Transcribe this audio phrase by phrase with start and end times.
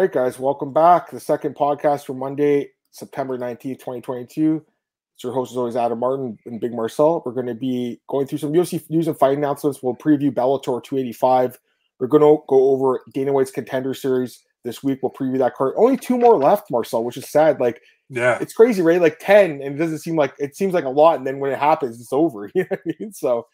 [0.00, 1.10] right, guys, welcome back.
[1.10, 4.64] The second podcast for Monday, September 19th, 2022.
[5.14, 7.22] It's your host, as always, Adam Martin and Big Marcel.
[7.26, 9.82] We're going to be going through some UFC news and fight announcements.
[9.82, 11.58] We'll preview Bellator 285.
[11.98, 15.00] We're going to go over Dana White's contender series this week.
[15.02, 15.74] We'll preview that card.
[15.76, 17.60] Only two more left, Marcel, which is sad.
[17.60, 18.38] Like, Yeah.
[18.40, 19.02] it's crazy, right?
[19.02, 21.18] Like 10, and it doesn't seem like it seems like a lot.
[21.18, 22.50] And then when it happens, it's over.
[22.54, 23.12] You know what I mean?
[23.12, 23.46] So,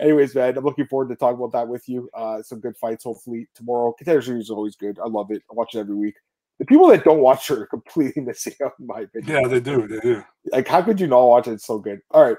[0.00, 2.08] anyways, man, I'm looking forward to talking about that with you.
[2.14, 3.92] Uh, some good fights, hopefully, tomorrow.
[3.92, 4.98] Contender series is always good.
[4.98, 5.42] I love it.
[5.50, 6.16] I watch it every week.
[6.58, 9.42] The people that don't watch it are completely missing out, in my opinion.
[9.42, 9.88] Yeah, they do.
[9.88, 10.24] They do.
[10.52, 11.52] Like, how could you not watch it?
[11.52, 12.00] It's so good.
[12.10, 12.36] All right,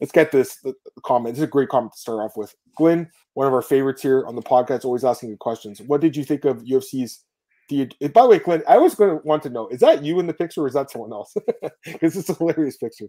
[0.00, 0.64] let's get this
[1.04, 1.34] comment.
[1.34, 2.54] This is a great comment to start off with.
[2.76, 5.80] Glenn, one of our favorites here on the podcast, always asking you questions.
[5.80, 7.22] What did you think of UFC's?
[7.68, 10.20] The, by the way, Glenn, I was going to want to know: is that you
[10.20, 11.34] in the picture, or is that someone else?
[11.84, 13.06] Because it's a hilarious picture.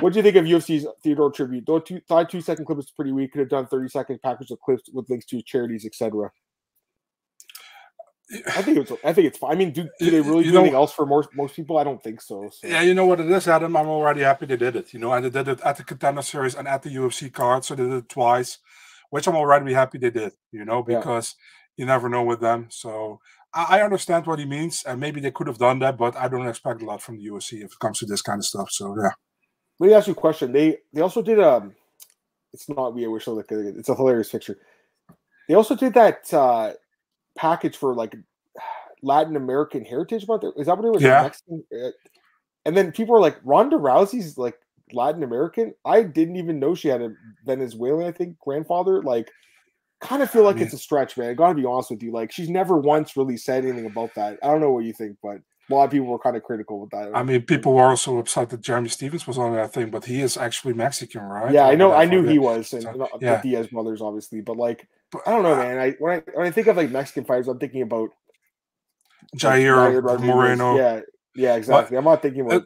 [0.00, 1.64] What do you think of UFC's Theodorou tribute?
[1.66, 3.32] Though two, thought two second clip was pretty weak.
[3.32, 6.30] Could have done thirty second package of clips with links to charities, etc.
[8.48, 8.92] I think it's.
[9.04, 9.52] I think it's fine.
[9.52, 11.78] I mean, do, do they really You do know- anything else for most most people?
[11.78, 12.50] I don't think so.
[12.52, 12.68] so.
[12.68, 13.74] Yeah, you know what it is, Adam.
[13.76, 14.92] I'm already happy they did it.
[14.92, 17.64] You know, and they did it at the contender series and at the UFC card,
[17.64, 18.58] so they did it twice,
[19.10, 20.32] which I'm already happy they did.
[20.52, 20.98] You know, Yeah.
[20.98, 21.36] because
[21.78, 22.66] you never know with them.
[22.70, 23.20] So
[23.54, 26.28] I, I understand what he means, and maybe they could have done that, but I
[26.28, 28.68] don't expect a lot from the UFC if it comes to this kind of stuff.
[28.70, 29.12] So yeah,
[29.78, 30.52] Let me ask you a question.
[30.52, 31.74] They they also did um,
[32.52, 33.04] it's not we.
[33.04, 33.76] I wish at it.
[33.76, 34.58] It's a hilarious picture.
[35.48, 36.72] They also did that uh
[37.36, 38.16] package for like
[39.02, 40.44] Latin American Heritage Month.
[40.56, 41.02] Is that what it was?
[41.02, 41.22] Yeah.
[41.22, 41.64] Mexican?
[41.72, 41.90] uh,
[42.64, 44.58] And then people were like, Ronda Rousey's like
[44.92, 45.74] Latin American.
[45.84, 47.12] I didn't even know she had a
[47.46, 49.02] Venezuelan, I think, grandfather.
[49.02, 49.30] Like,
[50.00, 51.30] kind of feel like mean- it's a stretch, man.
[51.30, 52.10] I gotta be honest with you.
[52.12, 54.38] Like, she's never once really said anything about that.
[54.42, 55.38] I don't know what you think, but
[55.70, 57.10] a lot of people were kind of critical with that.
[57.14, 60.22] I mean, people were also upset that Jeremy Stephens was on that thing, but he
[60.22, 61.52] is actually Mexican, right?
[61.52, 61.92] Yeah, I know.
[61.92, 63.36] I knew he was, and So, yeah.
[63.36, 64.40] the Diaz brothers, obviously.
[64.40, 65.78] But like, But, I don't know, uh, man.
[65.78, 68.10] I when I when I think of like Mexican fighters, I'm thinking about
[69.34, 70.76] like, Jair Moreno.
[70.76, 71.00] Yeah,
[71.34, 71.96] yeah, exactly.
[71.96, 72.64] I'm not thinking about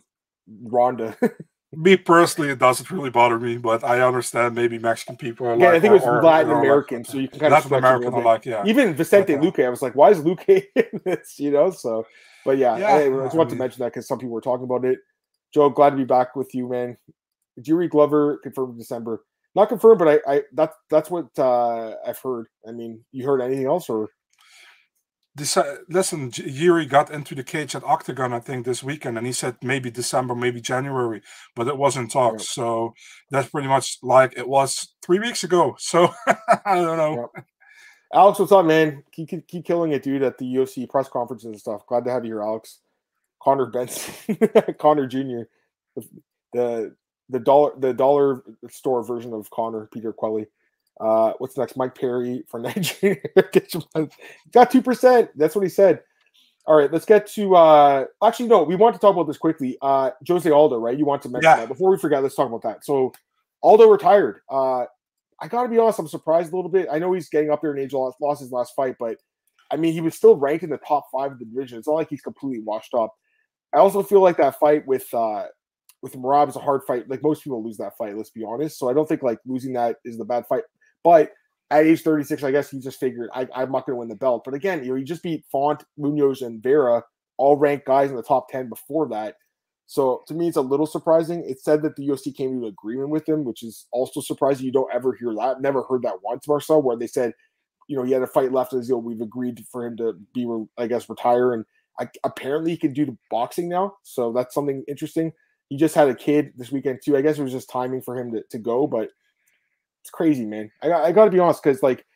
[0.63, 1.17] Ronda.
[1.75, 5.69] Me personally, it doesn't really bother me, but I understand maybe Mexican people are yeah,
[5.69, 5.77] like.
[5.77, 7.73] I think it was or- or, Latin like- American, so you can kind of Latin
[7.73, 8.63] it a American, like yeah.
[8.67, 11.41] Even Vicente But, uh, Luque, I was like, why is Luque in this?
[11.41, 12.07] You know, so.
[12.45, 14.41] But yeah, Yeah, I, I just I want to mention that because some people were
[14.41, 14.99] talking about it.
[15.53, 16.97] Joe, glad to be back with you, man.
[17.61, 19.25] Jiri Glover confirmed in December.
[19.55, 22.47] Not confirmed, but I, I that's that's what uh, I've heard.
[22.67, 24.11] I mean, you heard anything else or?
[25.39, 29.33] Dece- listen, Jiri got into the cage at Oktagon, I think, this weekend, and he
[29.33, 31.23] said maybe December, maybe January,
[31.57, 32.51] but it wasn't talks.
[32.51, 32.93] So
[33.31, 35.75] that's pretty much like it was three weeks ago.
[35.79, 36.13] So
[36.67, 37.31] I don't know.
[38.15, 39.03] Alex, what's up, man?
[39.13, 41.87] Keep, keep, keep killing it, dude, at the UFC press conferences and stuff.
[41.87, 42.79] Glad to have you here, Alex.
[43.43, 44.39] Connor Benson,
[44.79, 45.43] Connor Jr.,
[45.97, 46.05] the,
[46.53, 46.97] the
[47.29, 50.47] the dollar the dollar store version of Connor Peter Queally.
[51.01, 51.77] Uh, what's next?
[51.77, 53.17] Mike Perry for Nigeria
[54.53, 55.31] Got two percent.
[55.37, 56.03] That's what he said.
[56.67, 57.57] All right, let's get to.
[57.57, 59.77] uh Actually, no, we want to talk about this quickly.
[59.83, 60.97] Uh Jose Aldo, right?
[60.97, 61.57] You want to mention Yeah.
[61.57, 62.23] that before we forget.
[62.23, 62.85] Let's talk about that.
[62.85, 63.13] So
[63.63, 64.43] Aldo retired.
[64.49, 64.85] Uh
[65.41, 66.89] I got to be honest, I'm surprised a little bit.
[66.91, 69.17] I know he's getting up there in age, lost, lost his last fight, but
[69.71, 71.79] I mean, he was still ranked in the top five of the division.
[71.79, 73.15] It's not like he's completely washed up.
[73.75, 75.45] I also feel like that fight with uh
[76.03, 77.09] with Merab is a hard fight.
[77.09, 78.79] Like most people lose that fight, let's be honest.
[78.79, 80.65] So I don't think like losing that is the bad fight.
[81.05, 81.33] But
[81.71, 84.15] at age 36, I guess he just figured I, I'm not going to win the
[84.15, 84.43] belt.
[84.45, 87.03] But again, you know, he just beat Font, Munhoz, and Vera,
[87.39, 89.37] all ranked guys in the top 10 before that.
[89.93, 91.45] So to me, it's a little surprising.
[91.47, 94.65] It said that the UFC came to an agreement with him, which is also surprising.
[94.65, 95.61] You don't ever hear that.
[95.61, 97.35] Never heard that once, Marcel, where they said,
[97.89, 99.03] you know, he had a fight left in his deal.
[99.03, 100.49] We've agreed for him to be,
[100.79, 101.53] I guess, retire.
[101.53, 101.67] And
[102.01, 103.97] I, apparently he can do the boxing now.
[104.03, 105.31] So that's something interesting.
[105.69, 107.15] He just had a kid this weekend too.
[107.15, 109.11] I guess it was just timing for him to, to go, but
[110.01, 110.71] it's crazy, man.
[110.83, 112.07] I, I got to be honest because like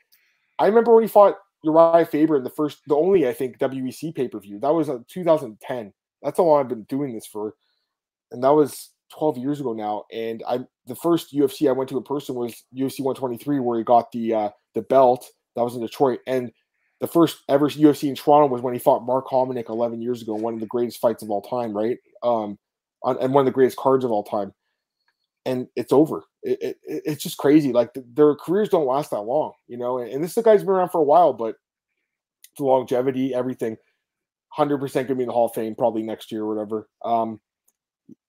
[0.59, 4.15] I remember when he fought Urijah Faber in the first, the only I think WEC
[4.15, 4.61] pay per view.
[4.61, 5.93] That was uh, 2010.
[6.23, 7.55] That's how long I've been doing this for,
[8.37, 10.05] and that was 12 years ago now.
[10.13, 13.85] And I the first UFC I went to in person was UFC 123, where he
[13.85, 15.27] got the uh, the belt.
[15.57, 16.53] That was in Detroit, and
[17.01, 20.35] the first ever UFC in Toronto was when he fought Mark Hominick 11 years ago,
[20.35, 21.99] one of the greatest fights of all time, right?
[22.23, 22.59] Um,
[23.03, 24.53] on, and one of the greatest cards of all time.
[25.45, 26.25] And it's over.
[26.43, 27.73] It, it, it- it's just crazy.
[27.73, 29.99] Like th- their careers don't last that long, you know.
[29.99, 31.57] And, and this guy's been around for a while, but
[32.59, 33.77] the longevity, everything,
[34.49, 36.89] hundred percent gonna be in the Hall of Fame probably next year or whatever.
[37.05, 37.41] Um,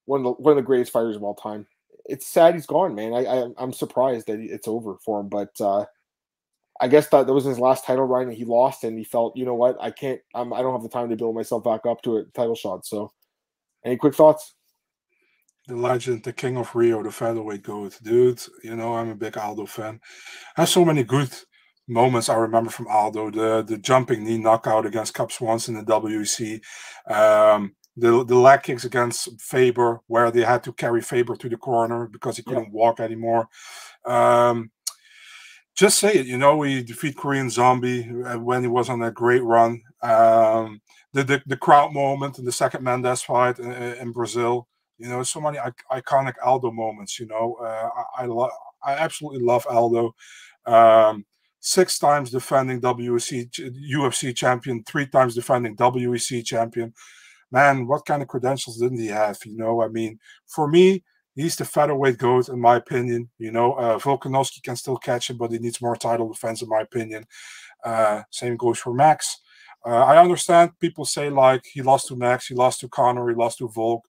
[0.07, 1.67] one of the one of the greatest fighters of all time.
[2.05, 3.13] It's sad he's gone, man.
[3.13, 5.85] I, I I'm surprised that it's over for him, but uh,
[6.79, 9.35] I guess that that was his last title run, and he lost, and he felt,
[9.35, 11.85] you know what, I can't, I'm, I don't have the time to build myself back
[11.85, 12.85] up to a title shot.
[12.85, 13.11] So,
[13.83, 14.53] any quick thoughts?
[15.67, 18.41] The legend, the king of Rio, the featherweight goat, dude.
[18.63, 19.99] You know, I'm a big Aldo fan.
[20.55, 21.29] Has so many good
[21.87, 25.91] moments I remember from Aldo: the the jumping knee knockout against Cub Swanson in the
[25.91, 26.61] WEC,
[27.11, 31.57] um, the the leg kicks against Faber, where they had to carry Faber to the
[31.57, 32.69] corner because he couldn't yeah.
[32.71, 33.49] walk anymore.
[34.05, 34.71] Um,
[35.75, 39.13] just say it, you know, we defeat Korean Zombie uh, when he was on that
[39.13, 39.81] great run.
[40.01, 40.81] Um,
[41.13, 44.67] the, the, the crowd moment in the second Mendes fight in, in Brazil,
[44.97, 45.59] you know, so many
[45.91, 47.19] iconic Aldo moments.
[47.19, 48.49] You know, uh, I I, lo-
[48.83, 50.15] I absolutely love Aldo.
[50.65, 51.25] Um,
[51.59, 53.49] six times defending WC
[53.91, 56.93] UFC champion, three times defending WEC champion.
[57.51, 59.39] Man, what kind of credentials didn't he have?
[59.45, 61.03] You know, I mean, for me,
[61.35, 63.29] he's the featherweight goat in my opinion.
[63.37, 66.69] You know, uh, Volkanovski can still catch him, but he needs more title defense in
[66.69, 67.25] my opinion.
[67.85, 69.39] Uh, same goes for Max.
[69.85, 73.35] Uh, I understand people say like he lost to Max, he lost to Conor, he
[73.35, 74.03] lost to Volk,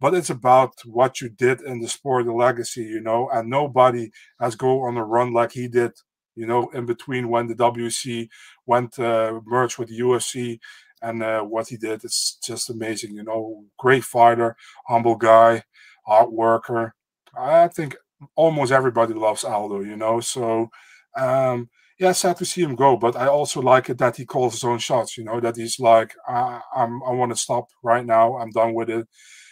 [0.00, 3.28] but it's about what you did in the sport, the legacy, you know.
[3.32, 4.10] And nobody
[4.40, 5.92] has go on a run like he did,
[6.34, 8.28] you know, in between when the WEC
[8.66, 10.58] went uh, merged with the UFC
[11.04, 12.04] and uh, what he did.
[12.04, 13.64] It's just amazing, you know.
[13.78, 14.56] Great fighter,
[14.86, 15.62] humble guy
[16.04, 16.94] hard worker.
[17.38, 17.96] I think
[18.36, 20.20] almost everybody loves Aldo, you know.
[20.20, 20.68] So
[21.16, 21.68] um,
[21.98, 24.64] yeah, sad to see him go, but I also like it that he calls his
[24.64, 25.16] own shots.
[25.16, 28.36] You know that he's like, I, I'm, I want to stop right now.
[28.36, 29.06] I'm done with it.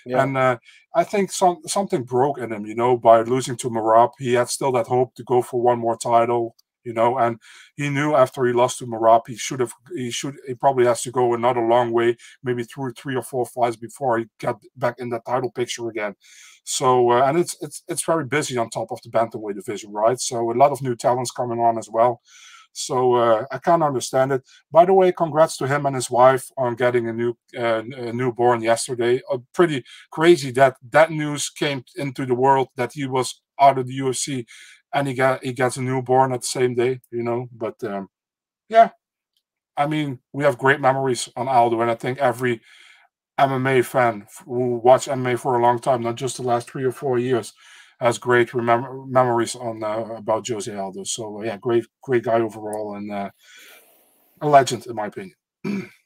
[0.05, 0.23] Yeah.
[0.25, 0.59] And uh,
[0.95, 2.67] I think some something broke in him.
[2.67, 5.79] You know, by losing to Merab, he had still that hope to go for one
[5.79, 7.38] more title you know, and
[7.76, 11.02] he knew after he lost to Merab, he should have, he should, he probably has
[11.02, 14.99] to go another long way, maybe through three or four fights before he got back
[14.99, 16.14] in the title picture again.
[16.64, 20.20] So, uh, and it's it's it's very busy on top of the bantamweight division, right?
[20.20, 22.20] So a lot of new talents coming on as well.
[22.73, 24.43] So uh, I can't understand it.
[24.70, 28.12] By the way, congrats to him and his wife on getting a new uh, a
[28.12, 29.20] newborn yesterday.
[29.31, 33.87] Uh, pretty crazy that that news came into the world that he was out of
[33.87, 34.46] the UFC
[34.94, 37.49] and he got he gets a newborn at the same day, you know.
[37.53, 38.09] But um,
[38.69, 38.91] yeah,
[39.77, 42.61] I mean, we have great memories on Aldo, and I think every
[43.39, 46.93] MMA fan who watched MMA for a long time, not just the last three or
[46.93, 47.53] four years,
[48.00, 51.05] has great remember memories on uh, about Jose Aldo.
[51.05, 53.31] So uh, yeah, great great guy overall, and uh,
[54.41, 55.35] a legend in my opinion.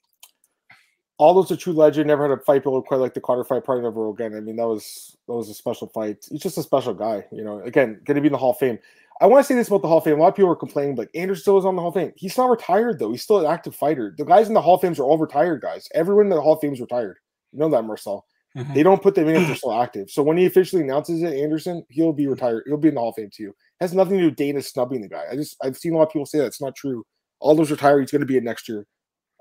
[1.18, 2.08] Aldo's a true legend.
[2.08, 3.64] Never had a fight build quite like the Carter fight.
[3.64, 4.34] Probably never again.
[4.36, 6.26] I mean, that was that was a special fight.
[6.30, 7.24] He's just a special guy.
[7.32, 8.78] You know, again, going to be in the Hall of Fame.
[9.20, 10.18] I want to say this about the Hall of Fame.
[10.18, 12.12] A lot of people are complaining, but Anderson still is on the Hall of Fame.
[12.16, 13.10] He's not retired though.
[13.10, 14.14] He's still an active fighter.
[14.16, 15.88] The guys in the Hall of Fames are all retired guys.
[15.94, 17.16] Everyone in the Hall of Fame is retired.
[17.52, 18.26] You know that, Marcel.
[18.54, 18.74] Mm-hmm.
[18.74, 20.10] They don't put them in if they're still active.
[20.10, 22.64] So when he officially announces it, Anderson, he'll be retired.
[22.66, 23.48] He'll be in the Hall of Fame too.
[23.48, 25.24] It has nothing to do with Dana snubbing the guy.
[25.30, 27.04] I just I've seen a lot of people say that it's not true.
[27.40, 28.00] All those retired.
[28.00, 28.86] He's going to be in next year.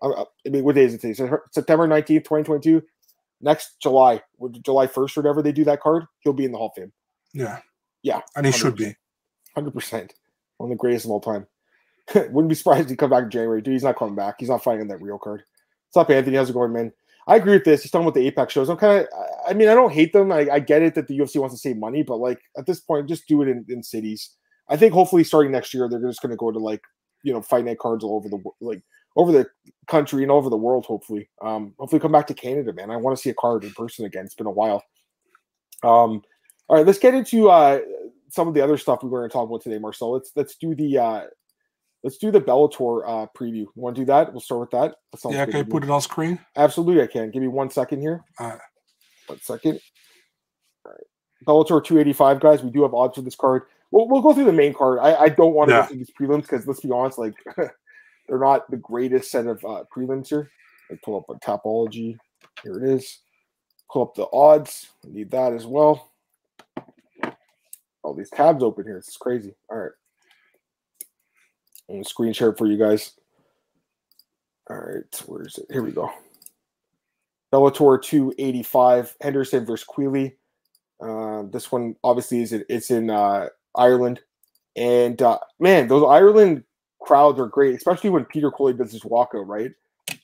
[0.02, 1.14] Uh, uh, I mean, what day is it today?
[1.14, 2.82] So September 19th, 2022.
[3.42, 4.22] Next July,
[4.64, 6.92] July 1st or whatever they do that card, he'll be in the Hall of Fame.
[7.34, 7.60] Yeah.
[8.02, 8.22] Yeah.
[8.36, 8.56] And he 100%.
[8.56, 8.96] should be.
[9.58, 10.12] 100%.
[10.58, 11.48] One of the greatest of all time.
[12.16, 13.62] Wouldn't be surprised if he come back in January.
[13.62, 14.36] Dude, he's not coming back.
[14.40, 15.44] He's not fighting in that real card.
[15.92, 16.38] What's up, Anthony?
[16.38, 16.92] How's it going, man?
[17.28, 17.82] I agree with this.
[17.82, 18.70] He's talking about the Apex shows.
[18.70, 19.08] I'm kind of,
[19.48, 20.32] I mean, I don't hate them.
[20.32, 22.80] I, I, get it that the UFC wants to save money, but like at this
[22.80, 24.36] point, just do it in, in cities.
[24.70, 26.82] I think hopefully starting next year, they're just going to go to like,
[27.24, 28.84] you know, fight night cards all over the like
[29.16, 29.48] over the
[29.88, 30.86] country and over the world.
[30.86, 32.92] Hopefully, um, hopefully come back to Canada, man.
[32.92, 34.26] I want to see a card in person again.
[34.26, 34.84] It's been a while.
[35.84, 36.22] Um,
[36.68, 37.80] all right, let's get into uh,
[38.30, 40.12] some of the other stuff we were going to talk about today, Marcel.
[40.12, 41.22] Let's let's do the uh,
[42.04, 43.56] let's do the Bellator uh, preview.
[43.56, 44.32] You want to do that?
[44.32, 44.96] We'll start with that.
[45.12, 46.40] that yeah, can I put it on screen?
[46.56, 47.32] Absolutely, I can.
[47.32, 48.24] Give me one second here.
[48.40, 48.60] All right.
[49.28, 49.80] One second.
[50.86, 51.04] All right.
[51.48, 52.64] Bellator 285, guys.
[52.64, 53.64] We do have odds for this card.
[53.92, 55.00] We'll, we'll go through the main card.
[55.00, 55.82] I, I don't want to yeah.
[55.82, 57.34] go through these prelims because let's be honest, like
[58.28, 60.50] they're not the greatest set of uh, prelims here.
[60.92, 62.18] I pull up a Tapology.
[62.64, 63.20] Here it is.
[63.92, 64.90] Pull up the odds.
[65.04, 66.12] Need that as well.
[68.04, 68.98] All these tabs open here.
[68.98, 69.56] It's crazy.
[69.70, 69.92] All right.
[71.90, 73.14] I'm gonna screen share for you guys.
[74.70, 75.68] All right, where is it?
[75.72, 76.12] Here we go.
[77.54, 80.38] Bellator 285, Henderson versus Queally.
[81.00, 84.22] Uh, this one obviously is it, it's in uh, Ireland,
[84.76, 86.64] and uh, man, those Ireland
[87.06, 89.72] crowds are great, especially when Peter Queally does his walkout, right?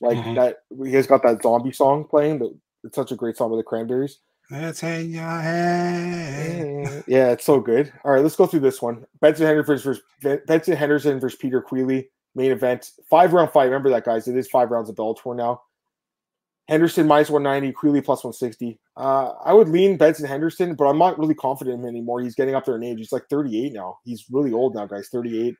[0.00, 0.34] Like mm-hmm.
[0.34, 2.38] that, he has got that zombie song playing.
[2.40, 4.18] That it's such a great song with the Cranberries.
[4.50, 7.04] Let's hang your head.
[7.06, 7.92] Yeah, it's so good.
[8.04, 9.06] All right, let's go through this one.
[9.20, 10.02] Benson Henderson versus
[10.46, 12.90] Benson Henderson versus Peter Queally main event.
[13.08, 13.64] Five round fight.
[13.64, 14.28] Remember that, guys.
[14.28, 15.62] It is five rounds of Bellator now.
[16.68, 18.78] Henderson minus 190, Queally plus 160.
[18.96, 22.20] Uh, I would lean Benson Henderson, but I'm not really confident in him anymore.
[22.20, 22.98] He's getting up there in age.
[22.98, 23.98] He's like 38 now.
[24.04, 25.08] He's really old now, guys.
[25.12, 25.56] 38.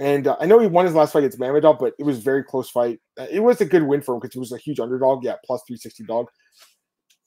[0.00, 2.22] And uh, I know he won his last fight against Mamedov, but it was a
[2.22, 2.98] very close fight.
[3.18, 5.22] Uh, it was a good win for him because he was a huge underdog.
[5.22, 6.26] Yeah, plus 360 dog.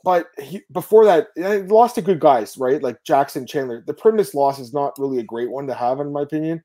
[0.03, 2.83] But he, before that, he lost to good guys, right?
[2.83, 3.83] Like Jackson Chandler.
[3.87, 6.63] The Primus loss is not really a great one to have, in my opinion.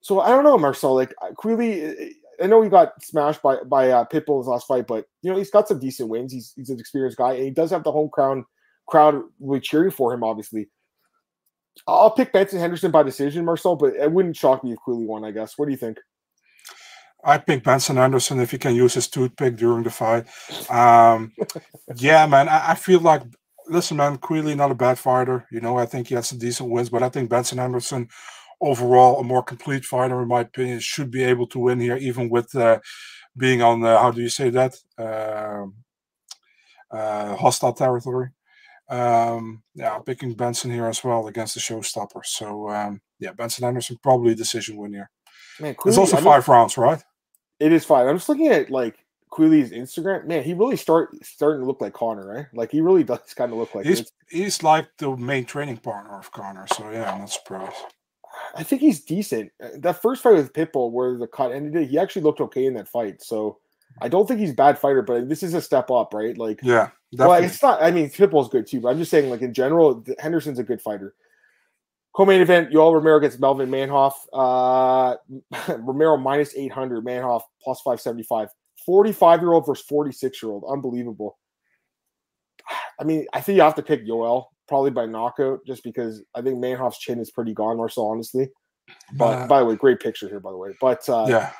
[0.00, 0.94] So I don't know, Marcel.
[0.94, 5.06] Like Queally, I know he got smashed by by uh, Pitbull his last fight, but
[5.22, 6.32] you know he's got some decent wins.
[6.32, 8.42] He's he's an experienced guy, and he does have the home crowd
[8.86, 10.22] crowd really cheering for him.
[10.22, 10.68] Obviously,
[11.86, 15.24] I'll pick Benson Henderson by decision, Marcel, but it wouldn't shock me if Queally won.
[15.24, 15.56] I guess.
[15.56, 15.98] What do you think?
[17.24, 20.26] I pick Benson Henderson if he can use his toothpick during the fight.
[20.70, 21.32] Um,
[21.96, 23.22] yeah, man, I, I, feel like
[23.68, 25.46] listen, man, Queally not a bad fighter.
[25.50, 28.08] You know, I think he has some decent wins, but I think Benson Henderson
[28.60, 32.28] overall a more complete fighter in my opinion should be able to win here, even
[32.28, 32.78] with uh,
[33.36, 35.66] being on the, how do you say that uh,
[36.90, 38.30] uh, hostile territory.
[38.88, 42.24] Um, yeah, picking Benson here as well against the showstopper.
[42.24, 45.10] So um, yeah, Benson Anderson probably decision win here.
[45.60, 47.02] Man, Queally, it's also I five rounds, right?
[47.60, 48.06] It is five.
[48.06, 50.26] I'm just looking at like Queally's Instagram.
[50.26, 52.46] Man, he really start starting to look like Conor, right?
[52.54, 53.84] Like he really does kind of look like.
[53.84, 56.66] He's he's like the main training partner of Conor.
[56.74, 57.76] So yeah, I'm not surprised.
[58.54, 59.50] I think he's decent.
[59.62, 62.74] Uh, that first fight with Pitbull, where the cut ended, he actually looked okay in
[62.74, 63.22] that fight.
[63.22, 63.58] So
[64.00, 66.36] I don't think he's a bad fighter, but this is a step up, right?
[66.36, 67.26] Like, yeah, definitely.
[67.26, 67.82] well, it's not.
[67.82, 70.80] I mean, Pitbull's good too, but I'm just saying, like in general, Henderson's a good
[70.80, 71.14] fighter.
[72.14, 74.12] Co-main event: Yoel Romero against Melvin Manhoef.
[74.32, 75.16] Uh,
[75.78, 78.48] Romero minus 800, Manhoef plus 575.
[78.86, 81.36] 45 year old versus 46 year old, unbelievable.
[83.00, 86.42] I mean, I think you have to pick Yoel probably by knockout, just because I
[86.42, 88.50] think Manhoef's chin is pretty gone, Marcel, honestly.
[89.14, 90.70] But uh, by the way, great picture here, by the way.
[90.80, 91.52] But uh, yeah,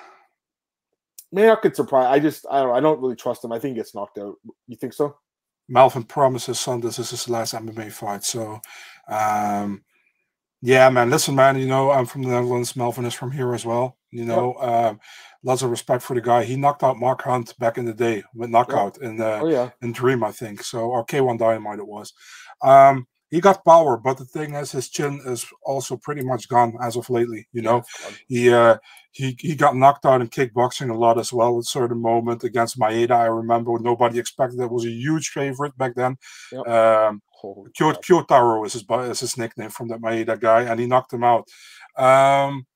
[1.35, 2.06] Manhoef could surprise.
[2.06, 3.52] I just I don't I don't really trust him.
[3.52, 4.37] I think he gets knocked out.
[4.66, 5.16] You think so?
[5.68, 8.25] Melvin promises son this is his last MMA fight.
[8.25, 8.61] So
[9.08, 9.85] um
[10.61, 11.11] yeah, man.
[11.11, 12.75] Listen, man, you know, I'm from the Netherlands.
[12.75, 13.97] Melvin is from here as well.
[14.11, 14.68] You know, yep.
[14.68, 15.00] um,
[15.44, 16.42] lots of respect for the guy.
[16.42, 19.11] He knocked out Mark Hunt back in the day with knockout yep.
[19.11, 19.70] in uh, oh, yeah.
[19.82, 20.64] in Dream, I think.
[20.64, 22.12] So or K1 Dynamite it was.
[22.62, 26.75] Um, he got power, but the thing is, his chin is also pretty much gone
[26.82, 27.47] as of lately.
[27.52, 27.82] You know,
[28.26, 28.78] he uh,
[29.12, 31.56] he he got knocked out in kickboxing a lot as well.
[31.58, 35.76] At a certain moment against Maeda, I remember nobody expected it was a huge favorite
[35.76, 36.16] back then.
[36.52, 36.68] Yep.
[36.68, 41.25] Um, Kyotaro is his is his nickname from that Maeda guy, and he knocked him
[41.25, 41.49] out.
[41.97, 42.66] Um,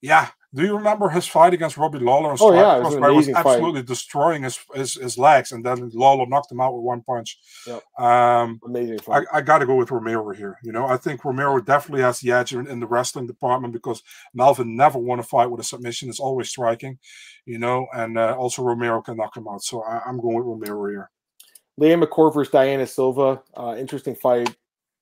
[0.00, 2.34] yeah, do you remember his fight against Robbie Lawler?
[2.40, 3.86] oh yeah, it was, was absolutely fight.
[3.86, 7.38] destroying his, his, his legs, and then Lawler knocked him out with one punch.
[7.66, 7.82] Yep.
[7.98, 9.26] Um, amazing fight.
[9.30, 10.56] I, I got to go with Romero here.
[10.62, 14.02] You know, I think Romero definitely has the edge in, in, the wrestling department because
[14.32, 16.98] Melvin never won a fight with a submission; it's always striking.
[17.44, 19.62] You know, and uh, also Romero can knock him out.
[19.62, 21.10] So I, am going with Romero here.
[21.76, 23.42] Leah McCourt versus Diana Silva.
[23.54, 24.56] Uh, interesting fight.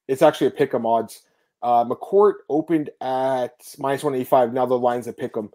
[0.08, 1.22] It's actually a pick 'em odds.
[1.62, 4.52] Uh, McCourt opened at minus 185.
[4.52, 5.50] Now the line's at pick 'em.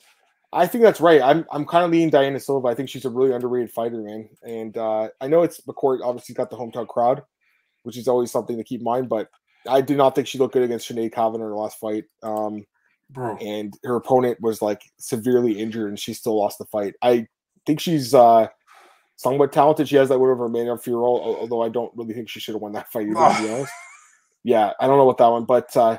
[0.54, 1.22] I think that's right.
[1.22, 2.68] I'm I'm kind of leaning Diana Silva.
[2.68, 4.30] I think she's a really underrated fighter, man.
[4.44, 6.02] And uh, I know it's McCourt.
[6.04, 7.24] Obviously, got the hometown crowd,
[7.84, 9.08] which is always something to keep in mind.
[9.08, 9.30] But
[9.68, 12.06] I do not think she looked good against Sinead Kavanagh in her last fight.
[12.24, 12.66] Um,
[13.12, 13.38] Bro.
[13.38, 16.96] And her opponent was like severely injured, and she still lost the fight.
[17.02, 17.28] I
[17.66, 18.48] think she's uh,
[19.18, 19.88] somewhat talented.
[19.90, 22.62] She has that win over Amanda Fierro, although I don't really think she should have
[22.62, 23.08] won that fight.
[23.08, 23.72] Either, to be honest
[24.44, 25.98] yeah, I don't know what that one, but uh,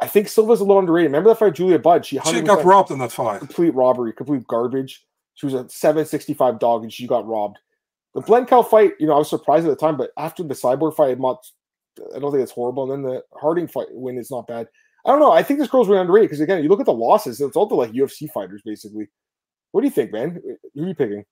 [0.00, 1.10] i think Silva's a little underrated.
[1.10, 2.06] Remember that fight, Julia Budd?
[2.06, 3.40] She, she got robbed in that fight.
[3.40, 5.04] Complete robbery, complete garbage.
[5.34, 7.58] She was a 765 dog and she got robbed.
[8.14, 10.94] The Blencowe fight, you know, I was surprised at the time, but after the Cyborg
[10.94, 11.44] fight, I'm not,
[12.14, 12.84] I don't think it's horrible.
[12.84, 14.68] And then the Harding fight win is not bad.
[15.04, 15.32] I don't know.
[15.32, 17.66] I think this girl's really underrated because, again, you look at the losses, it's all
[17.66, 19.08] the like UFC fighters, basically.
[19.72, 20.40] What do you think, man?
[20.74, 21.24] Who are you picking?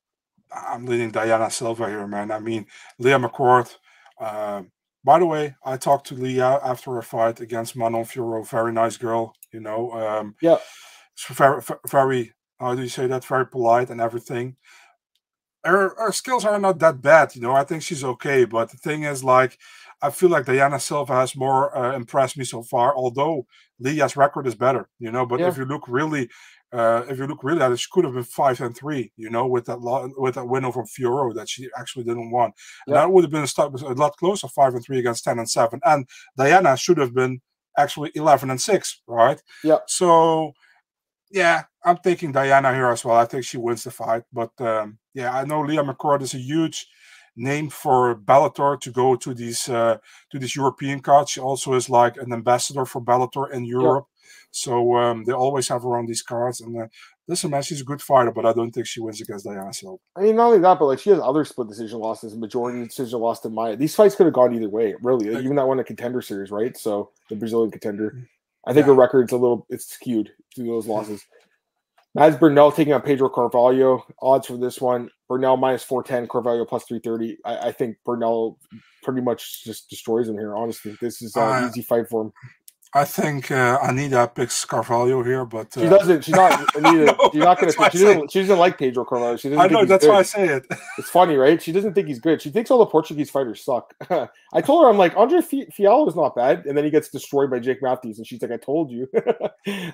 [0.50, 2.30] I'm leading Diana Silva here, man.
[2.32, 2.66] I mean,
[2.98, 3.74] Leah McCourt,
[4.20, 4.62] uh,
[5.04, 8.48] by the way, I talked to Leah after a fight against Manon Fiorot.
[8.48, 9.92] Very nice girl, you know.
[9.92, 10.58] Um, yeah.
[11.28, 13.24] Very, very, how do you say that?
[13.24, 14.56] Very polite and everything.
[15.64, 17.52] Her, her skills are not that bad, you know.
[17.52, 18.44] I think she's okay.
[18.44, 19.58] But the thing is, like,
[20.00, 23.46] I feel like Diana Silva has more uh, impressed me so far, although
[23.78, 25.26] Leah's record is better, you know.
[25.26, 25.48] But yeah.
[25.48, 26.28] if you look really
[26.72, 29.28] uh, if you look really at it, she could have been five and three, you
[29.28, 32.54] know, with that lo- with that win over Fiorot that she actually didn't want.
[32.86, 35.48] And that would have been a, a lot closer, five and three against ten and
[35.48, 35.80] seven.
[35.84, 37.40] And Diana should have been
[37.76, 39.40] actually eleven and six, right?
[39.62, 39.78] Yeah.
[39.86, 40.52] So,
[41.30, 43.16] yeah, I'm taking Diana here as well.
[43.16, 46.38] I think she wins the fight, but um, yeah, I know Leah McCourt is a
[46.38, 46.86] huge
[47.36, 49.98] name for Bellator to go to these uh,
[50.30, 51.30] to these European cards.
[51.30, 54.06] She also is like an ambassador for Bellator in Europe.
[54.50, 56.60] So um, they always have her on these cards.
[56.60, 56.86] And uh,
[57.26, 59.98] listen, man, she's a good fighter, but I don't think she wins against Diana Silva.
[60.14, 63.18] I mean, not only that, but like she has other split decision losses, majority decision
[63.20, 63.76] loss to Maya.
[63.76, 65.30] These fights could have gone either way, really.
[65.30, 66.76] Like, even that one a contender series, right?
[66.76, 68.10] So the Brazilian contender.
[68.10, 68.28] Mm,
[68.66, 68.92] I think yeah.
[68.92, 71.24] her record's a little it's skewed to those losses.
[72.14, 74.04] Mads Burnell taking on Pedro Carvalho.
[74.20, 77.38] Odds for this one: Burnell minus four ten, Carvalho plus three thirty.
[77.44, 78.58] I, I, think Burnell
[79.02, 80.54] pretty much just destroys him here.
[80.54, 82.32] Honestly, this is an uh, easy fight for him.
[82.94, 86.24] I think uh, Anita picks Carvalho here, but uh, She doesn't.
[86.24, 86.52] She's not.
[86.76, 87.98] Anita, know, she's not going that's to.
[87.98, 88.30] She doesn't.
[88.30, 89.36] She doesn't like Pedro Carvalho.
[89.38, 89.64] She doesn't.
[89.64, 90.12] I know that's good.
[90.12, 90.66] why I say it.
[90.98, 91.60] It's funny, right?
[91.60, 92.42] She doesn't think he's good.
[92.42, 93.94] She thinks all the Portuguese fighters suck.
[94.52, 97.50] I told her, I'm like, Andre Fialho is not bad, and then he gets destroyed
[97.50, 99.08] by Jake Matthews, and she's like, I told you.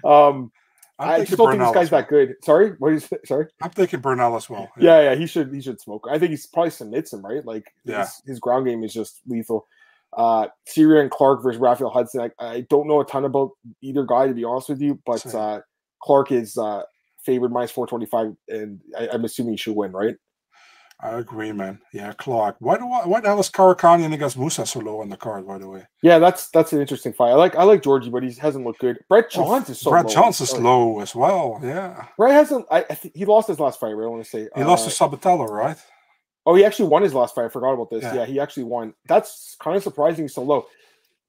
[0.04, 0.50] um,
[0.98, 2.34] I just don't think this guy's that good.
[2.42, 3.08] Sorry, what is?
[3.24, 3.46] Sorry.
[3.62, 4.68] I'm thinking Burnell as well.
[4.78, 5.52] Yeah, yeah, he should.
[5.54, 6.06] He should smoke.
[6.10, 7.44] I think he's probably submits him, right?
[7.44, 8.00] Like, Yeah.
[8.00, 9.66] his, his ground game is just lethal.
[10.16, 12.30] Uh, Syria and Clark versus Raphael Hudson.
[12.40, 13.50] I, I don't know a ton about
[13.82, 15.60] either guy to be honest with you, but uh,
[16.02, 16.82] Clark is uh,
[17.24, 20.16] favored minus four twenty five, and I, I'm assuming he should win, right?
[21.00, 21.78] I agree, man.
[21.92, 22.56] Yeah, Clark.
[22.58, 25.46] Why do I, why the hell is Karakhanyan against Musa so low on the card?
[25.46, 27.30] By the way, Yeah, that's that's an interesting fight.
[27.30, 28.98] I like I like Georgie, but he hasn't looked good.
[29.08, 30.12] Brett Johns is so Brad low.
[30.12, 31.60] Johns is low as well.
[31.62, 32.66] Yeah, Brett hasn't.
[32.70, 33.92] I, I think he lost his last fight.
[33.92, 34.06] Right?
[34.06, 35.76] I want to say he lost Uh, to Sabatello, right?
[36.44, 37.44] Oh, he actually won his last fight.
[37.44, 38.02] I forgot about this.
[38.02, 38.14] Yeah.
[38.14, 38.94] Yeah, he actually won.
[39.06, 40.24] That's kind of surprising.
[40.24, 40.66] he's So low.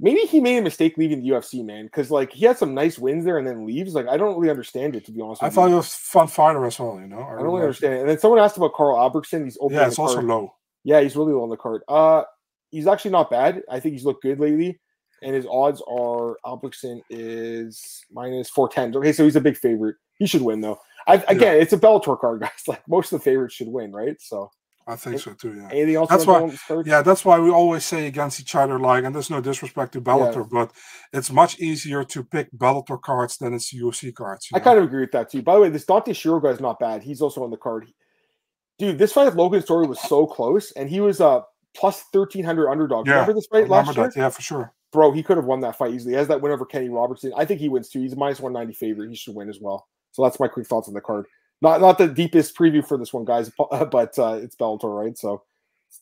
[0.02, 1.86] Maybe he made a mistake leaving the UFC, man.
[1.86, 3.94] Because like he had some nice wins there and then leaves.
[3.94, 5.44] Like I don't really understand it to be honest.
[5.44, 5.70] I thought you.
[5.72, 7.00] he was fun fighter as well.
[7.00, 8.00] You know, I don't really understand it.
[8.02, 9.44] And then someone asked about Carl Albertson.
[9.44, 10.26] He's opening Yeah, it's also card.
[10.26, 10.56] low.
[10.86, 11.82] Yeah, he's really low on the card.
[11.90, 12.24] Uh,
[12.72, 13.62] he's actually not bad.
[13.70, 14.80] I think he's looked good lately,
[15.22, 18.96] and his odds are Albertson is minus four ten.
[18.96, 19.98] Okay, so he's a big favorite.
[20.18, 20.80] He should win though.
[21.08, 22.52] I, again, it's a Bellator card, guys.
[22.68, 24.16] Like most of the favorites should win, right?
[24.22, 24.50] So
[24.90, 25.54] I think so too.
[25.56, 25.70] Yeah.
[25.72, 26.10] anything else?
[26.10, 26.88] That's why- go on this card?
[26.88, 30.02] Yeah, that's why we always say against each other, like, and there's no disrespect to
[30.02, 30.72] Bellator, but
[31.14, 34.48] it's much easier to pick Bellator cards than it's UFC cards.
[34.54, 34.64] I know?
[34.64, 35.42] kind of agree with that too.
[35.44, 37.04] By the way, this Dante Schiro guy is not bad.
[37.04, 37.88] He's also on the card.
[38.80, 41.44] Dude, this fight with Logan Storley was so close, and he was a
[41.76, 43.08] plus thirteen hundred underdog.
[43.08, 44.24] Yeah, Remember this fight last remember year?
[44.26, 44.74] Yeah, for sure.
[44.92, 46.14] Bro, he could have won that fight easily.
[46.14, 47.32] He has that win over Kenny Robertson.
[47.38, 48.00] I think he wins too.
[48.02, 49.10] He's a minus one ninety favorite.
[49.10, 49.88] He should win as well.
[50.12, 51.28] So that's my quick thoughts on the card.
[51.62, 55.18] Not not the deepest preview for this one, guys, but uh, it's Bellator, right?
[55.18, 55.44] So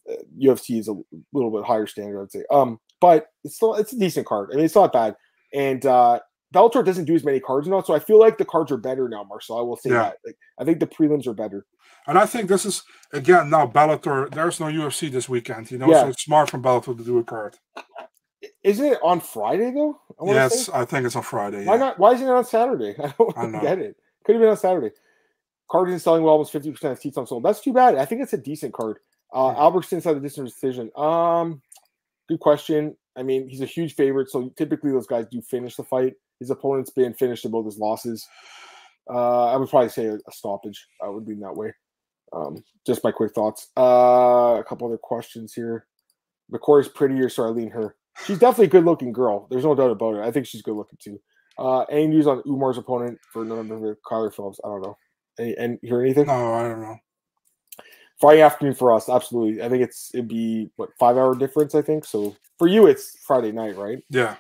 [0.10, 0.96] uh, UFC is a
[1.34, 2.44] little bit higher standard, I'd say.
[2.52, 4.50] Um, but it's still it's a decent card.
[4.52, 5.16] I mean, it's not bad.
[5.54, 6.20] And uh,
[6.54, 9.10] Bellator doesn't do as many cards now, so I feel like the cards are better
[9.10, 9.58] now, Marcel.
[9.58, 10.04] I will say Yeah.
[10.04, 10.18] that.
[10.26, 11.66] Like, I think the prelims are better.
[12.06, 14.30] And I think this is again now Bellator.
[14.34, 16.02] There's no UFC this weekend, you know, Yeah.
[16.04, 17.58] so it's smart from Bellator to do a card.
[18.64, 20.00] Isn't it on Friday though?
[20.22, 20.72] I Yes, say?
[20.74, 21.66] I think it's on Friday.
[21.66, 21.80] Why yeah.
[21.80, 22.00] not?
[22.00, 22.96] Why isn't it on Saturday?
[23.04, 23.96] I don't I get it.
[24.26, 24.92] Could have been on Saturday.
[25.70, 27.44] Card isn't selling well, almost 50% of seats unsold.
[27.44, 27.96] That's too bad.
[27.96, 29.00] I think it's a decent card.
[29.34, 29.60] Uh, Hmm.
[29.60, 30.90] Albertson's had a distance decision.
[30.96, 31.62] Um,
[32.30, 32.96] good question.
[33.18, 36.14] I mean, he's a huge favorite, so typically those guys do finish the fight.
[36.40, 38.26] His opponent's been finished in both his losses.
[39.10, 40.86] Uh, I would probably say a, a stoppage.
[41.04, 41.74] I would lean that way.
[42.34, 43.70] Um, just my quick thoughts.
[43.78, 45.88] Uh, a couple other questions here.
[46.54, 47.96] McCoy's prettier, so I lean her.
[48.26, 49.48] She's definitely a good looking girl.
[49.50, 50.22] There's no doubt about it.
[50.22, 51.20] I think she's good looking too.
[51.58, 53.98] Uh, any news on Umar's opponent for November?
[54.10, 54.60] Kyler Phillips.
[54.64, 54.98] I don't know.
[55.40, 56.28] And hear anything?
[56.28, 56.98] No, I don't know.
[58.20, 59.62] Friday afternoon for us, absolutely.
[59.62, 61.76] I think it's it'd be what five hour difference.
[61.76, 62.36] I think so.
[62.58, 64.04] For you, it's Friday night, right?
[64.10, 64.38] Yeah,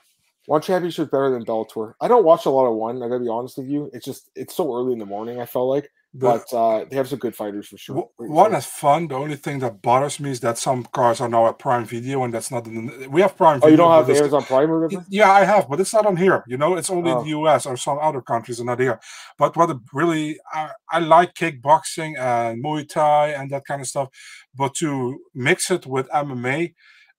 [0.47, 1.93] One championship better than Bellator.
[2.01, 3.03] I don't watch a lot of one.
[3.03, 3.91] I gotta be honest with you.
[3.93, 5.39] It's just it's so early in the morning.
[5.39, 7.95] I felt like, but uh, they have some good fighters for sure.
[7.95, 9.07] w- What do you one is fun.
[9.07, 12.23] The only thing that bothers me is that some cars are now at Prime Video,
[12.23, 12.65] and that's not.
[12.65, 13.59] In, we have Prime.
[13.61, 15.05] Oh, you don't have it's- Amazon Prime or whatever?
[15.09, 16.43] Yeah, I have, but it's not on here.
[16.47, 17.23] You know, it's only in Oh.
[17.23, 18.99] the US or some other countries are not here.
[19.37, 24.07] But what really, I, I like kickboxing and Muay Thai and that kind of stuff.
[24.55, 26.73] But to mix it with MMA,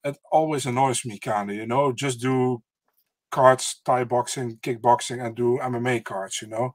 [0.05, 1.57] it always annoys me, kind of.
[1.57, 2.62] You know, just do
[3.31, 6.40] cards, Thai boxing, kickboxing, and do MMA cards.
[6.42, 6.72] You know,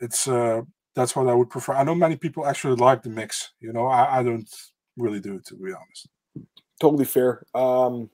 [0.00, 0.62] it's uh
[1.00, 1.74] that's what I would prefer.
[1.74, 3.52] I know many people actually like the mix.
[3.60, 4.48] You know, I, I don't
[4.96, 6.08] really do it to be honest.
[6.80, 7.44] totally fair.
[7.54, 8.10] Um,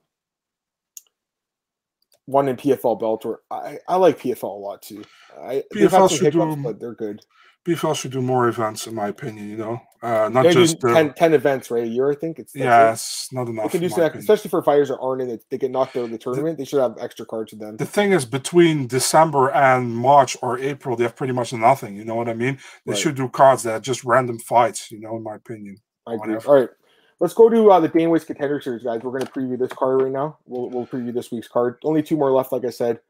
[2.26, 3.36] one in PFL Bellator.
[3.50, 5.04] I, I like PFL a lot too.
[5.40, 7.20] I PFL should hiccups, do- but they're good.
[7.66, 9.50] PFL should do more events, in my opinion.
[9.50, 11.82] You know, uh, not They do just uh, 10, 10 events, right?
[11.82, 12.38] A year, I think.
[12.38, 12.60] It's it.
[12.60, 12.96] Yeah,
[13.32, 13.64] not enough.
[13.64, 14.20] They can do some, opinion.
[14.20, 15.44] especially for fighters that aren't in it.
[15.50, 16.58] They get knocked out of the tournament.
[16.58, 17.76] They should have extra cards to them.
[17.76, 21.96] The thing is, between December and March or April, they have pretty much nothing.
[21.96, 22.58] You know what I mean?
[22.84, 22.98] They Right.
[22.98, 24.92] should do cards that are just random fights.
[24.92, 25.78] You know, in my opinion.
[26.06, 26.36] I agree.
[26.36, 26.68] All right,
[27.18, 29.02] let's go to uh, the Dana White's Contender Series, guys.
[29.02, 30.38] We're going to preview this card right now.
[30.46, 31.78] We'll, we'll preview this week's card.
[31.82, 33.00] Only two more left, like I said.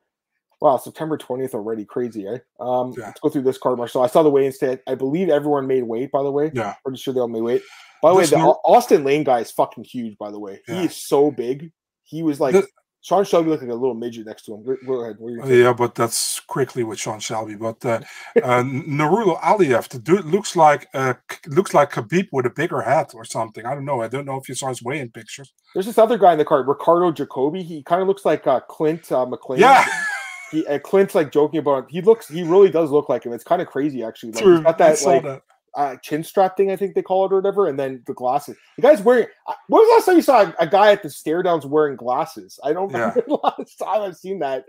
[0.60, 1.84] Wow, September 20th already.
[1.84, 2.38] Crazy, eh?
[2.60, 3.06] Um, Yeah.
[3.06, 4.02] Let's go through this card, Marcel.
[4.02, 4.82] I saw the weigh-in stat.
[4.86, 6.50] I believe everyone made weight, by the way.
[6.54, 6.74] Yeah.
[6.84, 7.62] Pretty sure they all made weight.
[8.02, 10.60] By the way, the Austin Lane guy is fucking huge, by the way.
[10.68, 10.80] Yeah.
[10.80, 11.72] He is so big.
[12.04, 12.68] He was like, The-
[13.06, 14.64] Sean Shelby looked like a little midget next to him.
[14.84, 15.14] Go, ahead.
[15.20, 17.54] What are you yeah, but that's quickly with Sean Shelby.
[17.54, 18.00] But uh,
[18.42, 21.14] uh, Nurullo Aliyev, the dude looks like uh,
[21.46, 23.64] looks like Khabib with a bigger hat or something.
[23.64, 24.02] I don't know.
[24.02, 25.52] I don't know if you saw his weigh-in pictures.
[25.72, 27.62] There's this other guy in the card, Ricardo Jacoby.
[27.62, 29.60] He kind of looks like uh, Clint uh, McLean.
[29.60, 29.86] Yeah,
[30.50, 31.86] He, uh, Clint's like joking about him.
[31.90, 33.32] He looks, he really does look like him.
[33.32, 34.32] It's kind of crazy, actually.
[34.32, 34.54] Like, true.
[34.56, 35.42] he's got that like that.
[35.74, 38.56] uh, chin strap thing, I think they call it or whatever, and then the glasses.
[38.76, 39.26] The guy's wearing.
[39.46, 41.66] uh, When was the last time you saw a, a guy at the stare downs
[41.66, 42.58] wearing glasses?
[42.62, 43.10] I don't Yeah.
[43.10, 44.64] remember the last time I've seen that.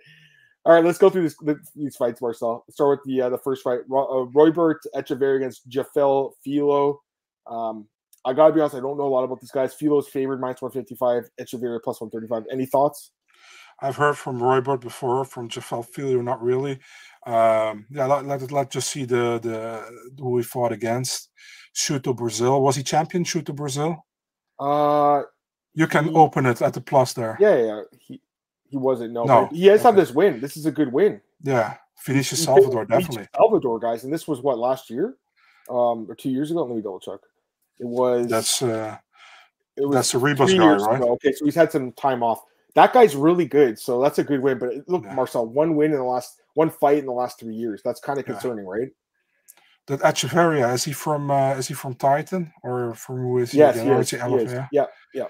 [0.65, 1.35] All right, let's go through this,
[1.75, 2.65] these fights, Marcel.
[2.67, 3.79] Let's start with the uh, the first fight.
[3.87, 6.99] Ro- uh, Roybert Echeverria against Jafel Filho.
[7.49, 7.87] Um,
[8.25, 9.73] I gotta be honest, I don't know a lot about these guys.
[9.73, 12.43] Filho's favored minus 155, Echeverria plus 135.
[12.51, 13.11] Any thoughts?
[13.79, 16.79] I've heard from Roybert before, from Jafel Filho, not really.
[17.25, 19.83] Um, yeah, let, let, let's just see the the
[20.17, 21.29] who we fought against.
[21.73, 22.61] Chute Brazil.
[22.61, 24.03] Was he champion, Chute Brazil?
[24.59, 25.21] Uh,
[25.75, 27.37] You can He- open it at the plus there.
[27.39, 27.81] yeah, yeah.
[27.99, 28.21] He
[28.69, 29.13] he wasn't.
[29.13, 30.41] No, No, he has had this win.
[30.41, 31.21] This is a good win.
[31.43, 31.77] Yeah.
[32.05, 33.27] He Salvador, definitely.
[33.35, 35.17] Salvador guys, and this was what last year,
[35.69, 36.63] um, or two years ago.
[36.63, 37.19] Let me double check.
[37.79, 38.27] It was.
[38.27, 38.97] That's uh
[39.75, 40.95] it was that's the Rebus guy, right?
[41.01, 41.11] ago.
[41.13, 42.41] Okay, so he's had some time off.
[42.77, 44.59] That guy's really good, so that's a good win.
[44.59, 45.15] But look, Yeah.
[45.15, 47.81] Marcel, one win in the last one fight in the last three years.
[47.83, 48.33] That's kind of Yeah.
[48.35, 48.89] concerning, right?
[49.87, 53.57] That Echeverria, is he from uh, is he from Titan or from who is he?
[53.57, 54.11] Yes, he is.
[54.11, 54.53] he is.
[54.53, 54.67] yeah?
[54.71, 55.25] Yeah, yeah.